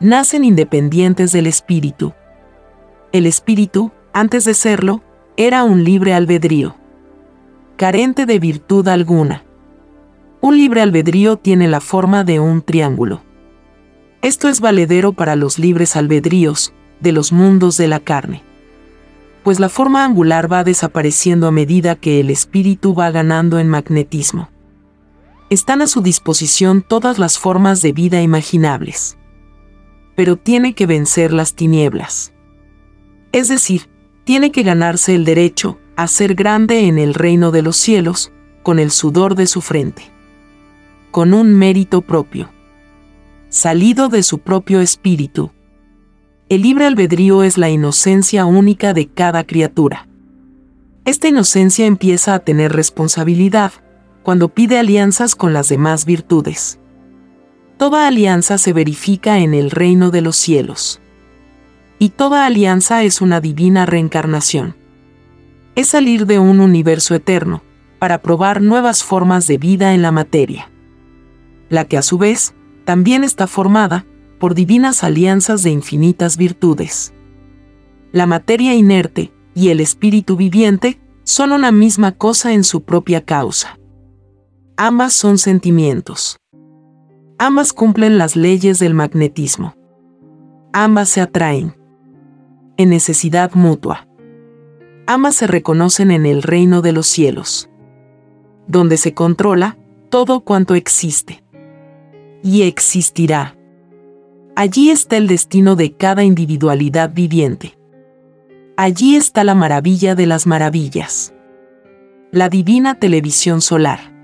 Nacen 0.00 0.44
independientes 0.44 1.30
del 1.30 1.46
espíritu. 1.46 2.14
El 3.12 3.26
espíritu, 3.26 3.92
antes 4.12 4.44
de 4.44 4.54
serlo, 4.54 5.02
era 5.36 5.62
un 5.62 5.84
libre 5.84 6.14
albedrío. 6.14 6.74
Carente 7.76 8.26
de 8.26 8.38
virtud 8.38 8.88
alguna. 8.88 9.44
Un 10.40 10.56
libre 10.56 10.80
albedrío 10.80 11.36
tiene 11.36 11.68
la 11.68 11.80
forma 11.80 12.24
de 12.24 12.40
un 12.40 12.62
triángulo. 12.62 13.22
Esto 14.22 14.48
es 14.48 14.60
valedero 14.60 15.12
para 15.12 15.36
los 15.36 15.58
libres 15.58 15.96
albedríos 15.96 16.72
de 17.00 17.12
los 17.12 17.30
mundos 17.30 17.76
de 17.76 17.88
la 17.88 18.00
carne 18.00 18.42
pues 19.44 19.60
la 19.60 19.68
forma 19.68 20.04
angular 20.04 20.50
va 20.50 20.64
desapareciendo 20.64 21.46
a 21.46 21.52
medida 21.52 21.96
que 21.96 22.18
el 22.18 22.30
espíritu 22.30 22.94
va 22.94 23.10
ganando 23.10 23.58
en 23.58 23.68
magnetismo. 23.68 24.48
Están 25.50 25.82
a 25.82 25.86
su 25.86 26.00
disposición 26.00 26.80
todas 26.80 27.18
las 27.18 27.38
formas 27.38 27.82
de 27.82 27.92
vida 27.92 28.22
imaginables. 28.22 29.18
Pero 30.16 30.36
tiene 30.36 30.74
que 30.74 30.86
vencer 30.86 31.30
las 31.32 31.54
tinieblas. 31.54 32.32
Es 33.32 33.48
decir, 33.48 33.90
tiene 34.24 34.50
que 34.50 34.62
ganarse 34.62 35.14
el 35.14 35.26
derecho 35.26 35.78
a 35.94 36.08
ser 36.08 36.34
grande 36.34 36.86
en 36.86 36.98
el 36.98 37.12
reino 37.12 37.50
de 37.50 37.60
los 37.60 37.76
cielos, 37.76 38.32
con 38.62 38.78
el 38.78 38.90
sudor 38.90 39.34
de 39.34 39.46
su 39.46 39.60
frente. 39.60 40.10
Con 41.10 41.34
un 41.34 41.54
mérito 41.54 42.00
propio. 42.00 42.50
Salido 43.50 44.08
de 44.08 44.22
su 44.22 44.38
propio 44.38 44.80
espíritu, 44.80 45.52
el 46.54 46.62
libre 46.62 46.86
albedrío 46.86 47.42
es 47.42 47.58
la 47.58 47.68
inocencia 47.68 48.46
única 48.46 48.94
de 48.94 49.08
cada 49.08 49.44
criatura. 49.44 50.06
Esta 51.04 51.26
inocencia 51.26 51.84
empieza 51.84 52.32
a 52.32 52.38
tener 52.38 52.72
responsabilidad 52.72 53.72
cuando 54.22 54.48
pide 54.48 54.78
alianzas 54.78 55.34
con 55.34 55.52
las 55.52 55.68
demás 55.68 56.04
virtudes. 56.04 56.78
Toda 57.76 58.06
alianza 58.06 58.56
se 58.58 58.72
verifica 58.72 59.40
en 59.40 59.52
el 59.52 59.72
reino 59.72 60.12
de 60.12 60.20
los 60.20 60.36
cielos. 60.36 61.00
Y 61.98 62.10
toda 62.10 62.46
alianza 62.46 63.02
es 63.02 63.20
una 63.20 63.40
divina 63.40 63.84
reencarnación. 63.84 64.76
Es 65.74 65.88
salir 65.88 66.24
de 66.24 66.38
un 66.38 66.60
universo 66.60 67.16
eterno, 67.16 67.62
para 67.98 68.22
probar 68.22 68.62
nuevas 68.62 69.02
formas 69.02 69.48
de 69.48 69.58
vida 69.58 69.92
en 69.92 70.02
la 70.02 70.12
materia. 70.12 70.70
La 71.68 71.84
que 71.84 71.98
a 71.98 72.02
su 72.02 72.16
vez, 72.16 72.54
también 72.84 73.24
está 73.24 73.48
formada, 73.48 74.06
por 74.44 74.54
divinas 74.54 75.02
alianzas 75.04 75.62
de 75.62 75.70
infinitas 75.70 76.36
virtudes. 76.36 77.14
La 78.12 78.26
materia 78.26 78.74
inerte 78.74 79.32
y 79.54 79.70
el 79.70 79.80
espíritu 79.80 80.36
viviente 80.36 81.00
son 81.22 81.52
una 81.52 81.72
misma 81.72 82.12
cosa 82.12 82.52
en 82.52 82.62
su 82.62 82.82
propia 82.82 83.24
causa. 83.24 83.78
Ambas 84.76 85.14
son 85.14 85.38
sentimientos. 85.38 86.38
Ambas 87.38 87.72
cumplen 87.72 88.18
las 88.18 88.36
leyes 88.36 88.78
del 88.78 88.92
magnetismo. 88.92 89.76
Ambas 90.74 91.08
se 91.08 91.22
atraen. 91.22 91.74
En 92.76 92.90
necesidad 92.90 93.54
mutua. 93.54 94.06
Ambas 95.06 95.36
se 95.36 95.46
reconocen 95.46 96.10
en 96.10 96.26
el 96.26 96.42
reino 96.42 96.82
de 96.82 96.92
los 96.92 97.06
cielos. 97.06 97.70
Donde 98.68 98.98
se 98.98 99.14
controla 99.14 99.78
todo 100.10 100.40
cuanto 100.40 100.74
existe. 100.74 101.42
Y 102.42 102.64
existirá. 102.64 103.56
Allí 104.56 104.90
está 104.90 105.16
el 105.16 105.26
destino 105.26 105.74
de 105.74 105.94
cada 105.94 106.22
individualidad 106.22 107.12
viviente. 107.12 107.76
Allí 108.76 109.16
está 109.16 109.42
la 109.42 109.56
maravilla 109.56 110.14
de 110.14 110.26
las 110.26 110.46
maravillas. 110.46 111.34
La 112.30 112.48
divina 112.48 113.00
televisión 113.00 113.60
solar. 113.60 114.14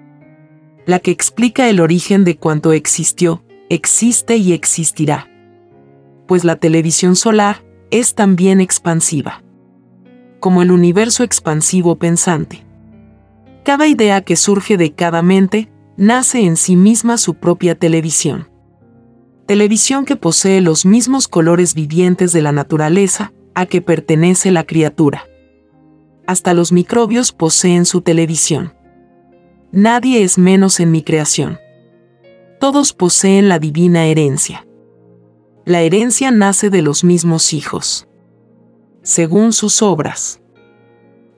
La 0.86 1.00
que 1.00 1.10
explica 1.10 1.68
el 1.68 1.80
origen 1.80 2.22
de 2.22 2.36
cuanto 2.36 2.72
existió, 2.72 3.42
existe 3.68 4.36
y 4.36 4.52
existirá. 4.52 5.28
Pues 6.28 6.44
la 6.44 6.54
televisión 6.54 7.16
solar 7.16 7.64
es 7.90 8.14
también 8.14 8.60
expansiva. 8.60 9.42
Como 10.38 10.62
el 10.62 10.70
universo 10.70 11.24
expansivo 11.24 11.96
pensante. 11.96 12.64
Cada 13.64 13.88
idea 13.88 14.20
que 14.20 14.36
surge 14.36 14.76
de 14.76 14.92
cada 14.92 15.22
mente 15.22 15.72
nace 15.96 16.42
en 16.42 16.56
sí 16.56 16.76
misma 16.76 17.18
su 17.18 17.34
propia 17.34 17.74
televisión 17.74 18.49
televisión 19.50 20.04
que 20.04 20.14
posee 20.14 20.60
los 20.60 20.86
mismos 20.86 21.26
colores 21.26 21.74
vivientes 21.74 22.30
de 22.32 22.40
la 22.40 22.52
naturaleza 22.52 23.32
a 23.56 23.66
que 23.66 23.82
pertenece 23.82 24.52
la 24.52 24.62
criatura. 24.62 25.24
Hasta 26.24 26.54
los 26.54 26.70
microbios 26.70 27.32
poseen 27.32 27.84
su 27.84 28.00
televisión. 28.00 28.74
Nadie 29.72 30.22
es 30.22 30.38
menos 30.38 30.78
en 30.78 30.92
mi 30.92 31.02
creación. 31.02 31.58
Todos 32.60 32.92
poseen 32.92 33.48
la 33.48 33.58
divina 33.58 34.06
herencia. 34.06 34.68
La 35.64 35.80
herencia 35.80 36.30
nace 36.30 36.70
de 36.70 36.82
los 36.82 37.02
mismos 37.02 37.52
hijos. 37.52 38.06
Según 39.02 39.52
sus 39.52 39.82
obras. 39.82 40.40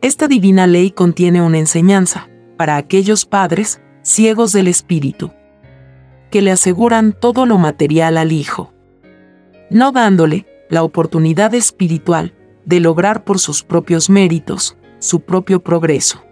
Esta 0.03 0.29
divina 0.29 0.66
ley 0.66 0.90
contiene 0.90 1.40
una 1.40 1.57
enseñanza 1.57 2.29
para 2.59 2.77
aquellos 2.77 3.25
padres 3.25 3.81
ciegos 4.03 4.53
del 4.53 4.68
espíritu 4.68 5.33
que 6.33 6.42
le 6.42 6.51
aseguran 6.51 7.12
todo 7.12 7.47
lo 7.47 7.59
material 7.59 8.16
al 8.16 8.33
Hijo, 8.33 8.73
no 9.71 9.92
dándole 9.92 10.47
la 10.71 10.83
oportunidad 10.83 11.55
espiritual 11.55 12.35
de 12.64 12.81
lograr 12.81 13.23
por 13.23 13.38
sus 13.38 13.62
propios 13.62 14.09
méritos 14.09 14.77
su 14.99 15.21
propio 15.21 15.62
progreso. 15.62 16.25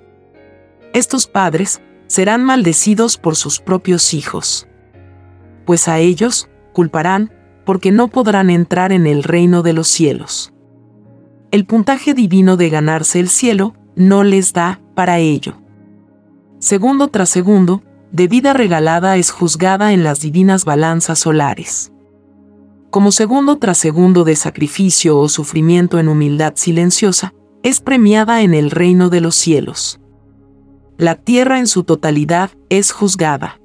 Estos 0.95 1.27
padres 1.27 1.83
serán 2.07 2.43
maldecidos 2.43 3.19
por 3.19 3.37
sus 3.37 3.61
propios 3.61 4.15
hijos, 4.15 4.67
pues 5.67 5.87
a 5.87 5.99
ellos 5.99 6.49
culparán 6.73 7.33
porque 7.67 7.93
no 7.93 8.09
podrán 8.09 8.49
entrar 8.49 8.93
en 8.93 9.07
el 9.07 9.23
reino 9.23 9.63
de 9.63 9.75
los 9.75 9.87
cielos. 9.87 10.53
El 11.51 11.67
puntaje 11.67 12.15
divino 12.15 12.57
de 12.57 12.71
ganarse 12.71 13.21
el 13.21 13.29
cielo 13.29 13.75
no 13.97 14.25
les 14.25 14.55
da 14.55 14.81
para 14.95 15.19
ello. 15.19 15.61
Segundo 16.59 17.09
tras 17.09 17.29
segundo, 17.29 17.83
de 18.13 18.27
vida 18.27 18.53
regalada 18.53 19.17
es 19.17 19.31
juzgada 19.31 19.93
en 19.93 20.03
las 20.03 20.21
divinas 20.21 20.65
balanzas 20.65 21.21
solares. 21.21 21.93
Como 22.91 23.13
segundo 23.13 23.57
tras 23.57 23.79
segundo 23.79 24.25
de 24.25 24.35
sacrificio 24.35 25.19
o 25.19 25.29
sufrimiento 25.29 25.99
en 26.01 26.09
humildad 26.09 26.55
silenciosa, 26.57 27.35
es 27.63 27.81
premiada 27.81 28.43
en 28.43 28.53
el 28.53 28.71
reino 28.71 29.11
de 29.11 29.21
los 29.21 29.37
cielos. 29.37 30.01
La 30.99 31.15
tierra 31.15 31.61
en 31.61 31.67
su 31.67 31.85
totalidad 31.85 32.51
es 32.69 32.91
juzgada. 32.91 33.61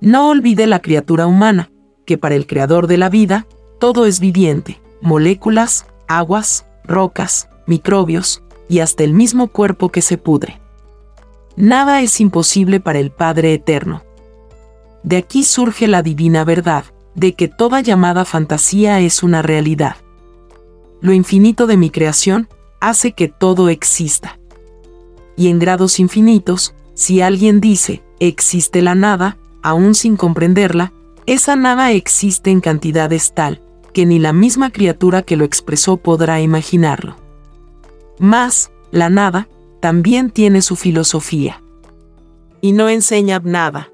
No 0.00 0.28
olvide 0.28 0.66
la 0.66 0.80
criatura 0.80 1.26
humana, 1.26 1.70
que 2.06 2.18
para 2.18 2.34
el 2.34 2.46
creador 2.46 2.86
de 2.88 2.98
la 2.98 3.08
vida, 3.08 3.46
todo 3.78 4.04
es 4.04 4.20
viviente, 4.20 4.82
moléculas, 5.00 5.86
aguas, 6.08 6.66
rocas, 6.84 7.48
microbios, 7.66 8.42
y 8.68 8.80
hasta 8.80 9.04
el 9.04 9.14
mismo 9.14 9.48
cuerpo 9.48 9.90
que 9.90 10.02
se 10.02 10.18
pudre. 10.18 10.60
Nada 11.56 12.02
es 12.02 12.20
imposible 12.20 12.80
para 12.80 12.98
el 12.98 13.10
Padre 13.10 13.54
Eterno. 13.54 14.02
De 15.02 15.16
aquí 15.16 15.44
surge 15.44 15.86
la 15.86 16.02
divina 16.02 16.44
verdad, 16.44 16.84
de 17.14 17.34
que 17.34 17.46
toda 17.48 17.80
llamada 17.80 18.24
fantasía 18.24 19.00
es 19.00 19.22
una 19.22 19.42
realidad. 19.42 19.96
Lo 21.00 21.12
infinito 21.12 21.66
de 21.66 21.76
mi 21.76 21.90
creación 21.90 22.48
hace 22.80 23.12
que 23.12 23.28
todo 23.28 23.68
exista. 23.68 24.38
Y 25.36 25.48
en 25.48 25.58
grados 25.58 26.00
infinitos, 26.00 26.74
si 26.94 27.20
alguien 27.20 27.60
dice, 27.60 28.02
existe 28.18 28.82
la 28.82 28.94
nada, 28.94 29.36
aún 29.62 29.94
sin 29.94 30.16
comprenderla, 30.16 30.92
esa 31.26 31.56
nada 31.56 31.92
existe 31.92 32.50
en 32.50 32.60
cantidades 32.60 33.32
tal, 33.32 33.62
que 33.92 34.06
ni 34.06 34.18
la 34.18 34.32
misma 34.32 34.70
criatura 34.70 35.22
que 35.22 35.36
lo 35.36 35.44
expresó 35.44 35.96
podrá 35.96 36.40
imaginarlo. 36.40 37.16
Más, 38.18 38.70
la 38.90 39.08
nada, 39.08 39.48
también 39.84 40.30
tiene 40.30 40.62
su 40.62 40.76
filosofía. 40.76 41.62
Y 42.62 42.72
no 42.72 42.88
enseña 42.88 43.38
nada. 43.44 43.92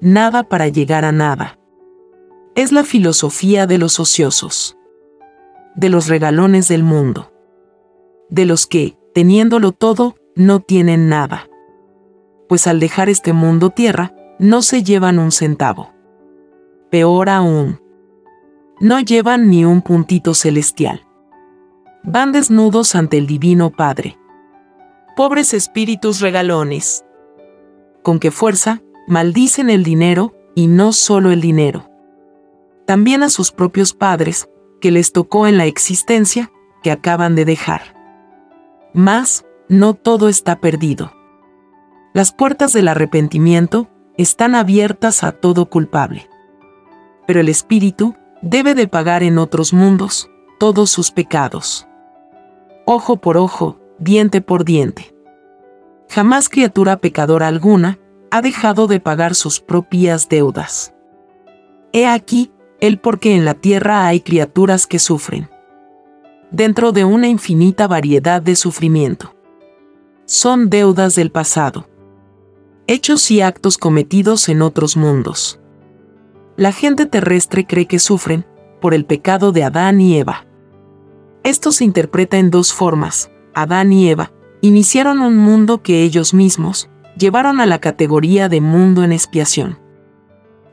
Nada 0.00 0.44
para 0.44 0.68
llegar 0.68 1.04
a 1.04 1.10
nada. 1.10 1.58
Es 2.54 2.70
la 2.70 2.84
filosofía 2.84 3.66
de 3.66 3.78
los 3.78 3.98
ociosos. 3.98 4.78
De 5.74 5.88
los 5.88 6.06
regalones 6.06 6.68
del 6.68 6.84
mundo. 6.84 7.32
De 8.30 8.46
los 8.46 8.68
que, 8.68 8.96
teniéndolo 9.12 9.72
todo, 9.72 10.14
no 10.36 10.60
tienen 10.60 11.08
nada. 11.08 11.48
Pues 12.48 12.68
al 12.68 12.78
dejar 12.78 13.08
este 13.08 13.32
mundo 13.32 13.70
tierra, 13.70 14.14
no 14.38 14.62
se 14.62 14.84
llevan 14.84 15.18
un 15.18 15.32
centavo. 15.32 15.90
Peor 16.92 17.30
aún. 17.30 17.80
No 18.78 19.00
llevan 19.00 19.50
ni 19.50 19.64
un 19.64 19.82
puntito 19.82 20.34
celestial. 20.34 21.04
Van 22.04 22.30
desnudos 22.30 22.94
ante 22.94 23.18
el 23.18 23.26
Divino 23.26 23.70
Padre 23.70 24.18
pobres 25.16 25.54
espíritus 25.54 26.20
regalones. 26.20 27.04
Con 28.02 28.18
qué 28.18 28.30
fuerza 28.30 28.82
maldicen 29.06 29.70
el 29.70 29.84
dinero 29.84 30.34
y 30.54 30.66
no 30.66 30.92
solo 30.92 31.30
el 31.30 31.40
dinero. 31.40 31.88
También 32.86 33.22
a 33.22 33.30
sus 33.30 33.52
propios 33.52 33.92
padres, 33.92 34.48
que 34.80 34.90
les 34.90 35.12
tocó 35.12 35.46
en 35.46 35.56
la 35.56 35.66
existencia, 35.66 36.50
que 36.82 36.90
acaban 36.90 37.34
de 37.34 37.44
dejar. 37.44 37.94
Mas, 38.92 39.44
no 39.68 39.94
todo 39.94 40.28
está 40.28 40.60
perdido. 40.60 41.12
Las 42.12 42.32
puertas 42.32 42.72
del 42.72 42.88
arrepentimiento 42.88 43.88
están 44.16 44.54
abiertas 44.54 45.24
a 45.24 45.32
todo 45.32 45.66
culpable. 45.66 46.28
Pero 47.26 47.40
el 47.40 47.48
espíritu 47.48 48.14
debe 48.42 48.74
de 48.74 48.86
pagar 48.86 49.22
en 49.22 49.38
otros 49.38 49.72
mundos 49.72 50.28
todos 50.58 50.90
sus 50.90 51.10
pecados. 51.10 51.88
Ojo 52.84 53.16
por 53.16 53.38
ojo, 53.38 53.80
diente 53.98 54.40
por 54.40 54.64
diente. 54.64 55.14
Jamás 56.08 56.48
criatura 56.48 56.98
pecadora 56.98 57.48
alguna 57.48 57.98
ha 58.30 58.42
dejado 58.42 58.86
de 58.86 59.00
pagar 59.00 59.34
sus 59.34 59.60
propias 59.60 60.28
deudas. 60.28 60.94
He 61.92 62.06
aquí 62.06 62.52
el 62.80 62.98
por 62.98 63.20
qué 63.20 63.34
en 63.34 63.44
la 63.44 63.54
tierra 63.54 64.06
hay 64.06 64.20
criaturas 64.20 64.86
que 64.86 64.98
sufren. 64.98 65.48
Dentro 66.50 66.92
de 66.92 67.04
una 67.04 67.28
infinita 67.28 67.86
variedad 67.86 68.42
de 68.42 68.56
sufrimiento. 68.56 69.34
Son 70.26 70.70
deudas 70.70 71.14
del 71.14 71.30
pasado. 71.30 71.88
Hechos 72.86 73.30
y 73.30 73.40
actos 73.40 73.78
cometidos 73.78 74.48
en 74.48 74.62
otros 74.62 74.96
mundos. 74.96 75.60
La 76.56 76.72
gente 76.72 77.06
terrestre 77.06 77.66
cree 77.66 77.86
que 77.86 77.98
sufren 77.98 78.46
por 78.80 78.94
el 78.94 79.06
pecado 79.06 79.50
de 79.50 79.64
Adán 79.64 80.00
y 80.00 80.18
Eva. 80.18 80.46
Esto 81.42 81.72
se 81.72 81.84
interpreta 81.84 82.38
en 82.38 82.50
dos 82.50 82.72
formas. 82.72 83.30
Adán 83.54 83.92
y 83.92 84.08
Eva 84.08 84.32
iniciaron 84.60 85.20
un 85.20 85.36
mundo 85.36 85.82
que 85.82 86.02
ellos 86.02 86.34
mismos 86.34 86.90
llevaron 87.16 87.60
a 87.60 87.66
la 87.66 87.80
categoría 87.80 88.48
de 88.48 88.60
mundo 88.60 89.04
en 89.04 89.12
expiación. 89.12 89.78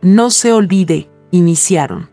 No 0.02 0.32
se 0.32 0.54
olvide, 0.54 1.10
iniciaron. 1.32 2.10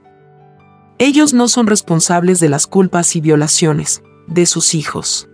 Ellos 0.98 1.32
no 1.32 1.48
son 1.48 1.66
responsables 1.66 2.40
de 2.40 2.48
las 2.48 2.66
culpas 2.66 3.16
y 3.16 3.20
violaciones 3.20 4.02
de 4.26 4.46
sus 4.46 4.74
hijos. 4.74 5.28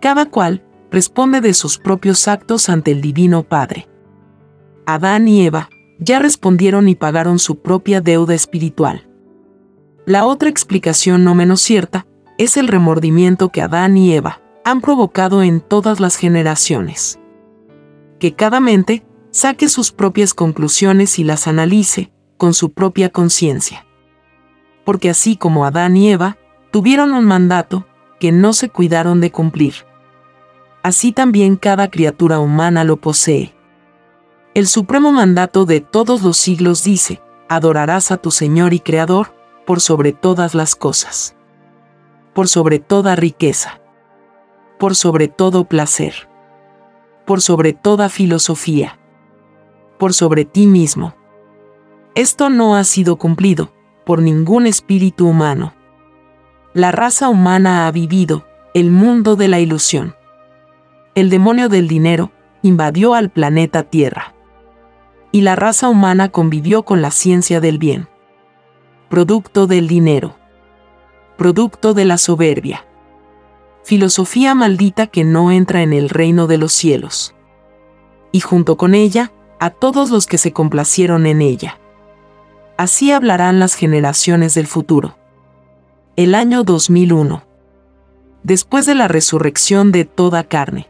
Cada 0.00 0.26
cual 0.26 0.64
responde 0.90 1.40
de 1.40 1.54
sus 1.54 1.78
propios 1.78 2.26
actos 2.26 2.68
ante 2.68 2.90
el 2.90 3.00
Divino 3.00 3.44
Padre. 3.44 3.88
Adán 4.86 5.28
y 5.28 5.46
Eva 5.46 5.68
ya 5.98 6.18
respondieron 6.18 6.88
y 6.88 6.94
pagaron 6.94 7.38
su 7.38 7.60
propia 7.60 8.00
deuda 8.00 8.34
espiritual. 8.34 9.08
La 10.04 10.26
otra 10.26 10.48
explicación 10.48 11.22
no 11.22 11.34
menos 11.34 11.60
cierta 11.60 12.06
es 12.38 12.56
el 12.56 12.68
remordimiento 12.68 13.50
que 13.50 13.62
Adán 13.62 13.96
y 13.96 14.14
Eva 14.14 14.40
han 14.64 14.80
provocado 14.80 15.42
en 15.42 15.60
todas 15.60 16.00
las 16.00 16.16
generaciones. 16.16 17.18
Que 18.18 18.34
cada 18.34 18.60
mente 18.60 19.04
saque 19.30 19.68
sus 19.68 19.92
propias 19.92 20.34
conclusiones 20.34 21.18
y 21.18 21.24
las 21.24 21.48
analice 21.48 22.12
con 22.36 22.54
su 22.54 22.72
propia 22.72 23.10
conciencia. 23.10 23.86
Porque 24.84 25.10
así 25.10 25.36
como 25.36 25.64
Adán 25.64 25.96
y 25.96 26.10
Eva 26.10 26.36
tuvieron 26.70 27.12
un 27.12 27.24
mandato 27.24 27.86
que 28.18 28.32
no 28.32 28.52
se 28.52 28.68
cuidaron 28.68 29.20
de 29.20 29.30
cumplir, 29.30 29.74
así 30.82 31.12
también 31.12 31.56
cada 31.56 31.90
criatura 31.90 32.38
humana 32.38 32.84
lo 32.84 32.96
posee. 32.96 33.54
El 34.54 34.66
supremo 34.66 35.12
mandato 35.12 35.64
de 35.64 35.80
todos 35.80 36.22
los 36.22 36.36
siglos 36.36 36.84
dice, 36.84 37.22
adorarás 37.48 38.10
a 38.10 38.18
tu 38.18 38.30
Señor 38.30 38.74
y 38.74 38.80
Creador 38.80 39.34
por 39.66 39.80
sobre 39.80 40.12
todas 40.12 40.54
las 40.54 40.76
cosas, 40.76 41.36
por 42.34 42.48
sobre 42.48 42.78
toda 42.78 43.16
riqueza, 43.16 43.80
por 44.78 44.94
sobre 44.94 45.28
todo 45.28 45.64
placer, 45.64 46.28
por 47.26 47.40
sobre 47.40 47.72
toda 47.72 48.08
filosofía, 48.08 48.98
por 49.98 50.14
sobre 50.14 50.44
ti 50.44 50.66
mismo. 50.66 51.14
Esto 52.14 52.50
no 52.50 52.76
ha 52.76 52.84
sido 52.84 53.16
cumplido 53.16 53.72
por 54.04 54.20
ningún 54.20 54.66
espíritu 54.66 55.28
humano. 55.28 55.74
La 56.74 56.90
raza 56.90 57.28
humana 57.28 57.86
ha 57.86 57.92
vivido 57.92 58.44
el 58.74 58.90
mundo 58.90 59.36
de 59.36 59.48
la 59.48 59.60
ilusión. 59.60 60.14
El 61.14 61.28
demonio 61.28 61.68
del 61.68 61.88
dinero 61.88 62.32
invadió 62.62 63.14
al 63.14 63.30
planeta 63.30 63.82
Tierra. 63.82 64.34
Y 65.30 65.42
la 65.42 65.56
raza 65.56 65.88
humana 65.88 66.30
convivió 66.30 66.82
con 66.82 67.02
la 67.02 67.10
ciencia 67.10 67.60
del 67.60 67.78
bien. 67.78 68.08
Producto 69.08 69.66
del 69.66 69.88
dinero. 69.88 70.36
Producto 71.42 71.92
de 71.92 72.04
la 72.04 72.18
soberbia. 72.18 72.86
Filosofía 73.82 74.54
maldita 74.54 75.08
que 75.08 75.24
no 75.24 75.50
entra 75.50 75.82
en 75.82 75.92
el 75.92 76.08
reino 76.08 76.46
de 76.46 76.56
los 76.56 76.72
cielos. 76.72 77.34
Y 78.30 78.38
junto 78.38 78.76
con 78.76 78.94
ella, 78.94 79.32
a 79.58 79.70
todos 79.70 80.12
los 80.12 80.28
que 80.28 80.38
se 80.38 80.52
complacieron 80.52 81.26
en 81.26 81.42
ella. 81.42 81.80
Así 82.76 83.10
hablarán 83.10 83.58
las 83.58 83.74
generaciones 83.74 84.54
del 84.54 84.68
futuro. 84.68 85.18
El 86.14 86.36
año 86.36 86.62
2001. 86.62 87.42
Después 88.44 88.86
de 88.86 88.94
la 88.94 89.08
resurrección 89.08 89.90
de 89.90 90.04
toda 90.04 90.44
carne. 90.44 90.86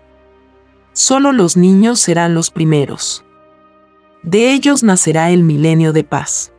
Solo 0.93 1.33
los 1.33 1.57
niños 1.57 1.99
serán 1.99 2.35
los 2.35 2.51
primeros. 2.51 3.25
De 4.23 4.53
ellos 4.53 4.83
nacerá 4.83 5.31
el 5.31 5.45
milenio 5.45 5.95
de 5.95 6.05
paz. 6.05 6.53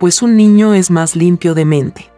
Pues 0.00 0.20
un 0.20 0.36
niño 0.36 0.74
es 0.74 0.90
más 0.90 1.14
limpio 1.14 1.54
de 1.54 1.64
mente. 1.64 2.17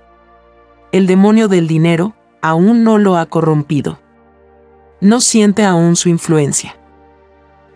El 0.93 1.07
demonio 1.07 1.49
del 1.49 1.67
dinero 1.67 2.15
aún 2.43 2.85
no 2.85 2.99
lo 2.99 3.17
ha 3.17 3.27
corrompido. 3.27 3.99
No 5.01 5.21
siente 5.21 5.65
aún 5.65 5.97
su 5.97 6.09
influencia 6.09 6.81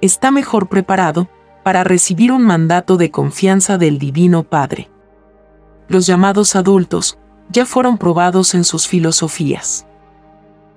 está 0.05 0.31
mejor 0.31 0.69
preparado 0.69 1.29
para 1.63 1.83
recibir 1.83 2.31
un 2.31 2.43
mandato 2.43 2.99
de 2.99 3.11
confianza 3.11 3.79
del 3.79 3.99
Divino 3.99 4.43
Padre. 4.43 4.91
Los 5.89 6.07
llamados 6.07 6.57
adultos 6.57 7.19
ya 7.49 7.65
fueron 7.65 7.97
probados 7.97 8.55
en 8.55 8.65
sus 8.65 8.87
filosofías. 8.87 9.87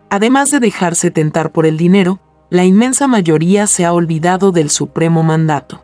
Además 0.09 0.49
de 0.51 0.61
dejarse 0.61 1.11
tentar 1.11 1.51
por 1.51 1.65
el 1.65 1.75
dinero, 1.75 2.21
la 2.49 2.63
inmensa 2.63 3.07
mayoría 3.09 3.67
se 3.67 3.83
ha 3.83 3.91
olvidado 3.91 4.53
del 4.53 4.69
supremo 4.69 5.23
mandato. 5.23 5.83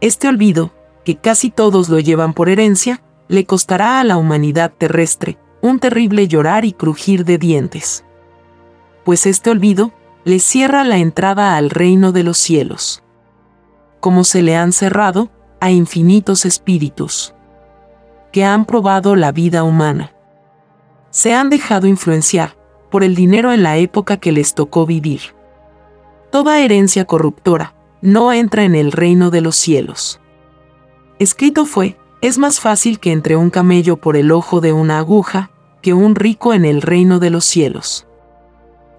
Este 0.00 0.26
olvido, 0.26 0.70
que 1.04 1.16
casi 1.16 1.50
todos 1.50 1.90
lo 1.90 1.98
llevan 1.98 2.32
por 2.32 2.48
herencia, 2.48 3.02
le 3.28 3.44
costará 3.44 4.00
a 4.00 4.04
la 4.04 4.16
humanidad 4.16 4.72
terrestre 4.78 5.36
un 5.60 5.78
terrible 5.78 6.28
llorar 6.28 6.64
y 6.64 6.72
crujir 6.72 7.24
de 7.24 7.38
dientes. 7.38 8.04
Pues 9.04 9.26
este 9.26 9.50
olvido 9.50 9.92
le 10.24 10.40
cierra 10.40 10.84
la 10.84 10.98
entrada 10.98 11.56
al 11.56 11.70
reino 11.70 12.12
de 12.12 12.22
los 12.22 12.38
cielos, 12.38 13.02
como 14.00 14.24
se 14.24 14.42
le 14.42 14.56
han 14.56 14.72
cerrado 14.72 15.30
a 15.60 15.70
infinitos 15.70 16.44
espíritus 16.44 17.34
que 18.32 18.44
han 18.44 18.64
probado 18.66 19.16
la 19.16 19.32
vida 19.32 19.62
humana. 19.62 20.12
Se 21.10 21.34
han 21.34 21.50
dejado 21.50 21.86
influenciar 21.86 22.56
por 22.90 23.02
el 23.02 23.14
dinero 23.14 23.52
en 23.52 23.62
la 23.62 23.76
época 23.78 24.18
que 24.18 24.32
les 24.32 24.54
tocó 24.54 24.86
vivir. 24.86 25.20
Toda 26.30 26.60
herencia 26.60 27.06
corruptora 27.06 27.74
no 28.00 28.32
entra 28.32 28.64
en 28.64 28.74
el 28.74 28.92
reino 28.92 29.30
de 29.30 29.40
los 29.40 29.56
cielos. 29.56 30.20
Escrito 31.18 31.64
fue, 31.64 31.96
es 32.20 32.38
más 32.38 32.60
fácil 32.60 32.98
que 32.98 33.12
entre 33.12 33.36
un 33.36 33.50
camello 33.50 33.96
por 33.96 34.16
el 34.16 34.32
ojo 34.32 34.60
de 34.60 34.72
una 34.72 34.98
aguja, 34.98 35.50
que 35.82 35.94
un 35.94 36.14
rico 36.14 36.52
en 36.52 36.64
el 36.64 36.82
reino 36.82 37.18
de 37.18 37.30
los 37.30 37.44
cielos. 37.44 38.06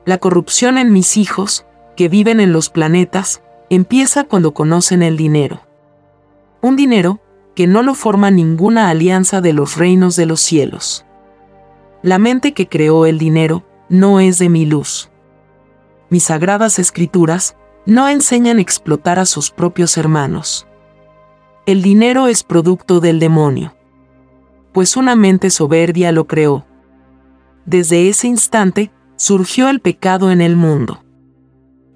La 0.06 0.18
corrupción 0.18 0.78
en 0.78 0.94
mis 0.94 1.18
hijos, 1.18 1.66
que 1.98 2.08
viven 2.08 2.40
en 2.40 2.54
los 2.54 2.70
planetas, 2.70 3.42
empieza 3.70 4.24
cuando 4.24 4.54
conocen 4.54 5.04
el 5.04 5.18
dinero. 5.18 5.62
Un 6.62 6.76
dinero 6.76 7.20
que 7.56 7.68
no 7.68 7.84
lo 7.84 7.94
forma 7.94 8.32
ninguna 8.32 8.90
alianza 8.90 9.42
de 9.42 9.52
los 9.52 9.76
reinos 9.76 10.16
de 10.16 10.26
los 10.26 10.40
cielos. 10.40 11.06
La 12.02 12.18
mente 12.18 12.54
que 12.54 12.70
creó 12.70 13.06
el 13.06 13.18
dinero 13.18 13.66
no 13.90 14.22
es 14.22 14.40
de 14.40 14.48
mi 14.48 14.66
luz. 14.66 15.10
Mis 16.10 16.24
sagradas 16.24 16.80
escrituras 16.80 17.58
no 17.86 18.08
enseñan 18.08 18.60
explotar 18.60 19.20
a 19.20 19.26
sus 19.26 19.52
propios 19.52 19.98
hermanos. 19.98 20.69
El 21.70 21.84
dinero 21.84 22.26
es 22.26 22.44
producto 22.44 23.00
del 23.00 23.20
demonio. 23.20 23.76
Pues 24.74 24.98
una 24.98 25.16
mente 25.16 25.52
soberbia 25.52 26.12
lo 26.12 26.26
creó. 26.26 26.66
Desde 27.64 28.10
ese 28.10 28.28
instante, 28.28 28.92
surgió 29.18 29.70
el 29.70 29.80
pecado 29.80 30.32
en 30.32 30.42
el 30.42 30.56
mundo. 30.56 31.04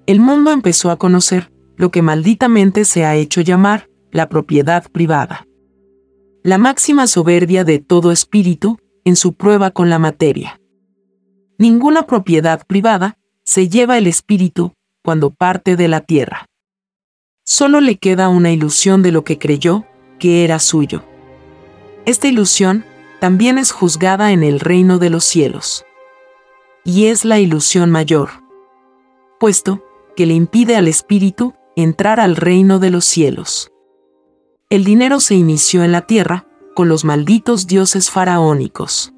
El 0.06 0.20
mundo 0.20 0.52
empezó 0.52 0.92
a 0.92 0.96
conocer 0.96 1.50
lo 1.74 1.90
que 1.90 2.02
malditamente 2.02 2.84
se 2.84 3.04
ha 3.04 3.16
hecho 3.16 3.40
llamar 3.40 3.88
la 4.12 4.28
propiedad 4.28 4.88
privada. 4.92 5.44
La 6.44 6.56
máxima 6.56 7.08
soberbia 7.08 7.64
de 7.64 7.80
todo 7.80 8.12
espíritu 8.12 8.78
en 9.04 9.16
su 9.16 9.32
prueba 9.32 9.72
con 9.72 9.90
la 9.90 9.98
materia. 9.98 10.60
Ninguna 11.58 12.06
propiedad 12.06 12.64
privada 12.64 13.18
se 13.42 13.68
lleva 13.68 13.98
el 13.98 14.06
espíritu 14.06 14.72
cuando 15.02 15.30
parte 15.30 15.74
de 15.74 15.88
la 15.88 16.00
tierra. 16.00 16.46
Solo 17.46 17.82
le 17.82 17.96
queda 17.96 18.30
una 18.30 18.52
ilusión 18.52 19.02
de 19.02 19.12
lo 19.12 19.22
que 19.22 19.38
creyó 19.38 19.84
que 20.18 20.44
era 20.44 20.58
suyo. 20.58 21.04
Esta 22.06 22.26
ilusión 22.26 22.84
también 23.20 23.58
es 23.58 23.70
juzgada 23.70 24.32
en 24.32 24.42
el 24.42 24.60
reino 24.60 24.98
de 24.98 25.10
los 25.10 25.24
cielos 25.24 25.84
y 26.84 27.06
es 27.06 27.24
la 27.24 27.40
ilusión 27.40 27.90
mayor, 27.90 28.30
puesto 29.40 29.84
que 30.16 30.26
le 30.26 30.34
impide 30.34 30.76
al 30.76 30.88
espíritu 30.88 31.54
entrar 31.76 32.20
al 32.20 32.36
reino 32.36 32.78
de 32.78 32.90
los 32.90 33.04
cielos. 33.04 33.70
El 34.70 34.84
dinero 34.84 35.20
se 35.20 35.34
inició 35.34 35.82
en 35.84 35.92
la 35.92 36.02
tierra 36.06 36.46
con 36.74 36.88
los 36.88 37.04
malditos 37.04 37.66
dioses 37.66 38.10
faraónicos. 38.10 39.12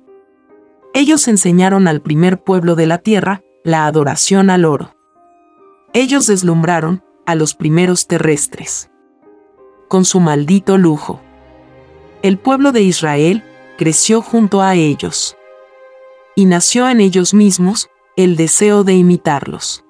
Ellos 0.94 1.28
enseñaron 1.28 1.88
al 1.88 2.00
primer 2.00 2.42
pueblo 2.42 2.74
de 2.74 2.86
la 2.86 2.98
tierra 2.98 3.42
la 3.64 3.86
adoración 3.86 4.50
al 4.50 4.64
oro. 4.64 4.96
Ellos 5.92 6.26
deslumbraron 6.26 7.02
a 7.26 7.34
los 7.34 7.54
primeros 7.54 8.06
terrestres. 8.06 8.90
Con 9.88 10.04
su 10.04 10.20
maldito 10.20 10.78
lujo. 10.78 11.20
El 12.22 12.38
pueblo 12.38 12.72
de 12.72 12.82
Israel 12.82 13.44
creció 13.76 14.22
junto 14.22 14.62
a 14.62 14.74
ellos. 14.74 15.36
Y 16.34 16.46
nació 16.46 16.88
en 16.88 17.00
ellos 17.00 17.34
mismos 17.34 17.88
el 18.16 18.36
deseo 18.36 18.84
de 18.84 18.94
imitarlos. 18.94 19.84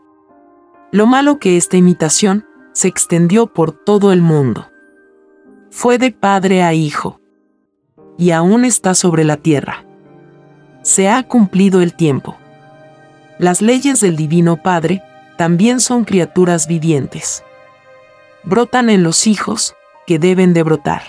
Lo 0.90 1.07
malo 1.07 1.38
que 1.38 1.57
esta 1.57 1.77
imitación 1.77 2.46
se 2.72 2.88
extendió 2.88 3.46
por 3.46 3.72
todo 3.72 4.12
el 4.12 4.22
mundo. 4.22 4.68
Fue 5.70 5.99
de 5.99 6.12
padre 6.12 6.62
a 6.62 6.75
hijo. 6.75 7.20
Y 8.18 8.31
aún 8.31 8.64
está 8.64 8.94
sobre 8.94 9.25
la 9.25 9.37
tierra. 9.37 9.85
Se 10.83 11.09
ha 11.09 11.22
cumplido 11.22 11.83
el 11.83 11.94
tiempo. 11.94 12.37
Las 13.38 13.61
leyes 13.61 14.01
del 14.01 14.16
Divino 14.16 14.62
Padre 14.62 15.03
también 15.37 15.81
son 15.81 16.05
criaturas 16.05 16.66
vivientes. 16.66 17.44
Brotan 18.44 18.90
en 18.90 19.03
los 19.03 19.27
hijos 19.27 19.75
que 20.07 20.18
deben 20.18 20.55
de 20.55 20.62
brotar. 20.62 21.03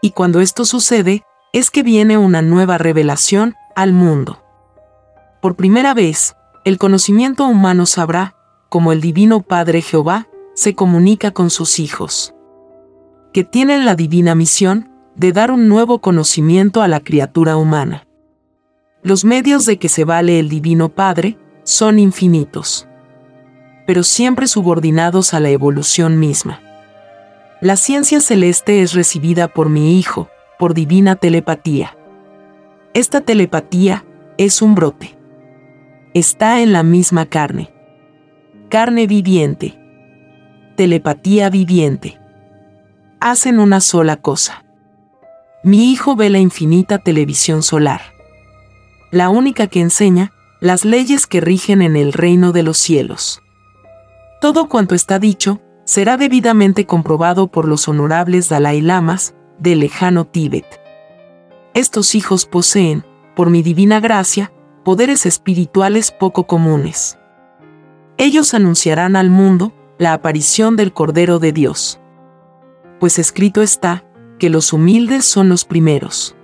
Y 0.00 0.10
cuando 0.10 0.40
esto 0.40 0.64
sucede, 0.64 1.22
es 1.52 1.70
que 1.70 1.82
viene 1.82 2.18
una 2.18 2.42
nueva 2.42 2.78
revelación 2.78 3.54
al 3.76 3.92
mundo. 3.92 4.42
Por 5.40 5.56
primera 5.56 5.94
vez, 5.94 6.36
el 6.64 6.78
conocimiento 6.78 7.46
humano 7.46 7.86
sabrá, 7.86 8.34
como 8.68 8.92
el 8.92 9.00
Divino 9.00 9.42
Padre 9.42 9.82
Jehová, 9.82 10.26
se 10.54 10.74
comunica 10.74 11.30
con 11.30 11.50
sus 11.50 11.78
hijos, 11.78 12.34
que 13.32 13.44
tienen 13.44 13.84
la 13.84 13.94
divina 13.94 14.34
misión 14.34 14.90
de 15.14 15.32
dar 15.32 15.50
un 15.50 15.68
nuevo 15.68 16.00
conocimiento 16.00 16.82
a 16.82 16.88
la 16.88 17.00
criatura 17.00 17.56
humana. 17.56 18.06
Los 19.02 19.24
medios 19.24 19.66
de 19.66 19.78
que 19.78 19.88
se 19.88 20.04
vale 20.04 20.38
el 20.40 20.48
Divino 20.48 20.88
Padre 20.88 21.38
son 21.62 21.98
infinitos, 21.98 22.88
pero 23.86 24.02
siempre 24.02 24.46
subordinados 24.46 25.34
a 25.34 25.40
la 25.40 25.50
evolución 25.50 26.18
misma. 26.18 26.60
La 27.60 27.76
ciencia 27.76 28.20
celeste 28.20 28.82
es 28.82 28.94
recibida 28.94 29.48
por 29.48 29.68
mi 29.68 29.98
Hijo, 29.98 30.28
por 30.58 30.74
divina 30.74 31.16
telepatía. 31.16 31.96
Esta 32.92 33.20
telepatía 33.20 34.04
es 34.38 34.62
un 34.62 34.74
brote. 34.74 35.16
Está 36.14 36.60
en 36.60 36.72
la 36.72 36.82
misma 36.82 37.26
carne. 37.26 37.72
Carne 38.68 39.06
viviente. 39.06 39.78
Telepatía 40.76 41.50
viviente. 41.50 42.18
Hacen 43.20 43.58
una 43.58 43.80
sola 43.80 44.16
cosa. 44.16 44.64
Mi 45.62 45.90
hijo 45.90 46.14
ve 46.14 46.30
la 46.30 46.38
infinita 46.38 46.98
televisión 46.98 47.62
solar. 47.62 48.02
La 49.10 49.28
única 49.28 49.66
que 49.66 49.80
enseña 49.80 50.32
las 50.60 50.84
leyes 50.84 51.26
que 51.26 51.40
rigen 51.40 51.82
en 51.82 51.96
el 51.96 52.12
reino 52.12 52.52
de 52.52 52.62
los 52.62 52.78
cielos. 52.78 53.40
Todo 54.44 54.68
cuanto 54.68 54.94
está 54.94 55.18
dicho 55.18 55.62
será 55.86 56.18
debidamente 56.18 56.84
comprobado 56.84 57.46
por 57.46 57.66
los 57.66 57.88
honorables 57.88 58.50
Dalai 58.50 58.82
Lamas 58.82 59.34
del 59.58 59.80
lejano 59.80 60.26
Tíbet. 60.26 60.66
Estos 61.72 62.14
hijos 62.14 62.44
poseen, 62.44 63.06
por 63.34 63.48
mi 63.48 63.62
divina 63.62 64.00
gracia, 64.00 64.52
poderes 64.84 65.24
espirituales 65.24 66.12
poco 66.12 66.46
comunes. 66.46 67.18
Ellos 68.18 68.52
anunciarán 68.52 69.16
al 69.16 69.30
mundo 69.30 69.72
la 69.96 70.12
aparición 70.12 70.76
del 70.76 70.92
Cordero 70.92 71.38
de 71.38 71.52
Dios. 71.52 71.98
Pues 73.00 73.18
escrito 73.18 73.62
está, 73.62 74.04
que 74.38 74.50
los 74.50 74.74
humildes 74.74 75.24
son 75.24 75.48
los 75.48 75.64
primeros. 75.64 76.36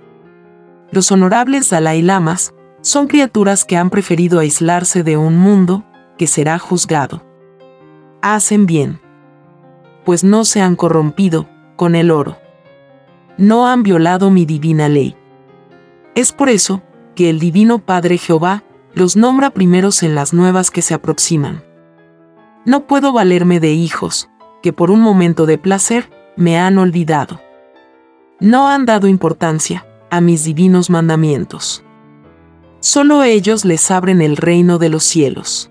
Los 0.89 1.11
honorables 1.11 1.69
Dalai 1.69 2.01
Lamas 2.01 2.51
son 2.81 3.05
criaturas 3.05 3.63
que 3.63 3.77
han 3.77 3.91
preferido 3.91 4.39
aislarse 4.39 5.03
de 5.03 5.17
un 5.17 5.37
mundo 5.37 5.85
que 6.17 6.25
será 6.25 6.57
juzgado. 6.57 7.29
Hacen 8.21 8.67
bien, 8.67 8.99
pues 10.05 10.23
no 10.23 10.45
se 10.45 10.61
han 10.61 10.75
corrompido 10.75 11.47
con 11.75 11.95
el 11.95 12.11
oro. 12.11 12.37
No 13.37 13.67
han 13.67 13.81
violado 13.81 14.29
mi 14.29 14.45
divina 14.45 14.89
ley. 14.89 15.15
Es 16.13 16.31
por 16.31 16.49
eso 16.49 16.83
que 17.15 17.31
el 17.31 17.39
Divino 17.39 17.79
Padre 17.79 18.19
Jehová 18.19 18.63
los 18.93 19.15
nombra 19.15 19.49
primeros 19.49 20.03
en 20.03 20.13
las 20.13 20.33
nuevas 20.33 20.69
que 20.69 20.83
se 20.83 20.93
aproximan. 20.93 21.63
No 22.63 22.85
puedo 22.85 23.11
valerme 23.11 23.59
de 23.59 23.71
hijos, 23.71 24.29
que 24.61 24.71
por 24.71 24.91
un 24.91 24.99
momento 24.99 25.47
de 25.47 25.57
placer 25.57 26.11
me 26.35 26.59
han 26.59 26.77
olvidado. 26.77 27.41
No 28.39 28.67
han 28.67 28.85
dado 28.85 29.07
importancia 29.07 29.87
a 30.11 30.21
mis 30.21 30.43
divinos 30.43 30.91
mandamientos. 30.91 31.83
Solo 32.81 33.23
ellos 33.23 33.65
les 33.65 33.89
abren 33.89 34.21
el 34.21 34.37
reino 34.37 34.77
de 34.77 34.89
los 34.89 35.03
cielos. 35.03 35.70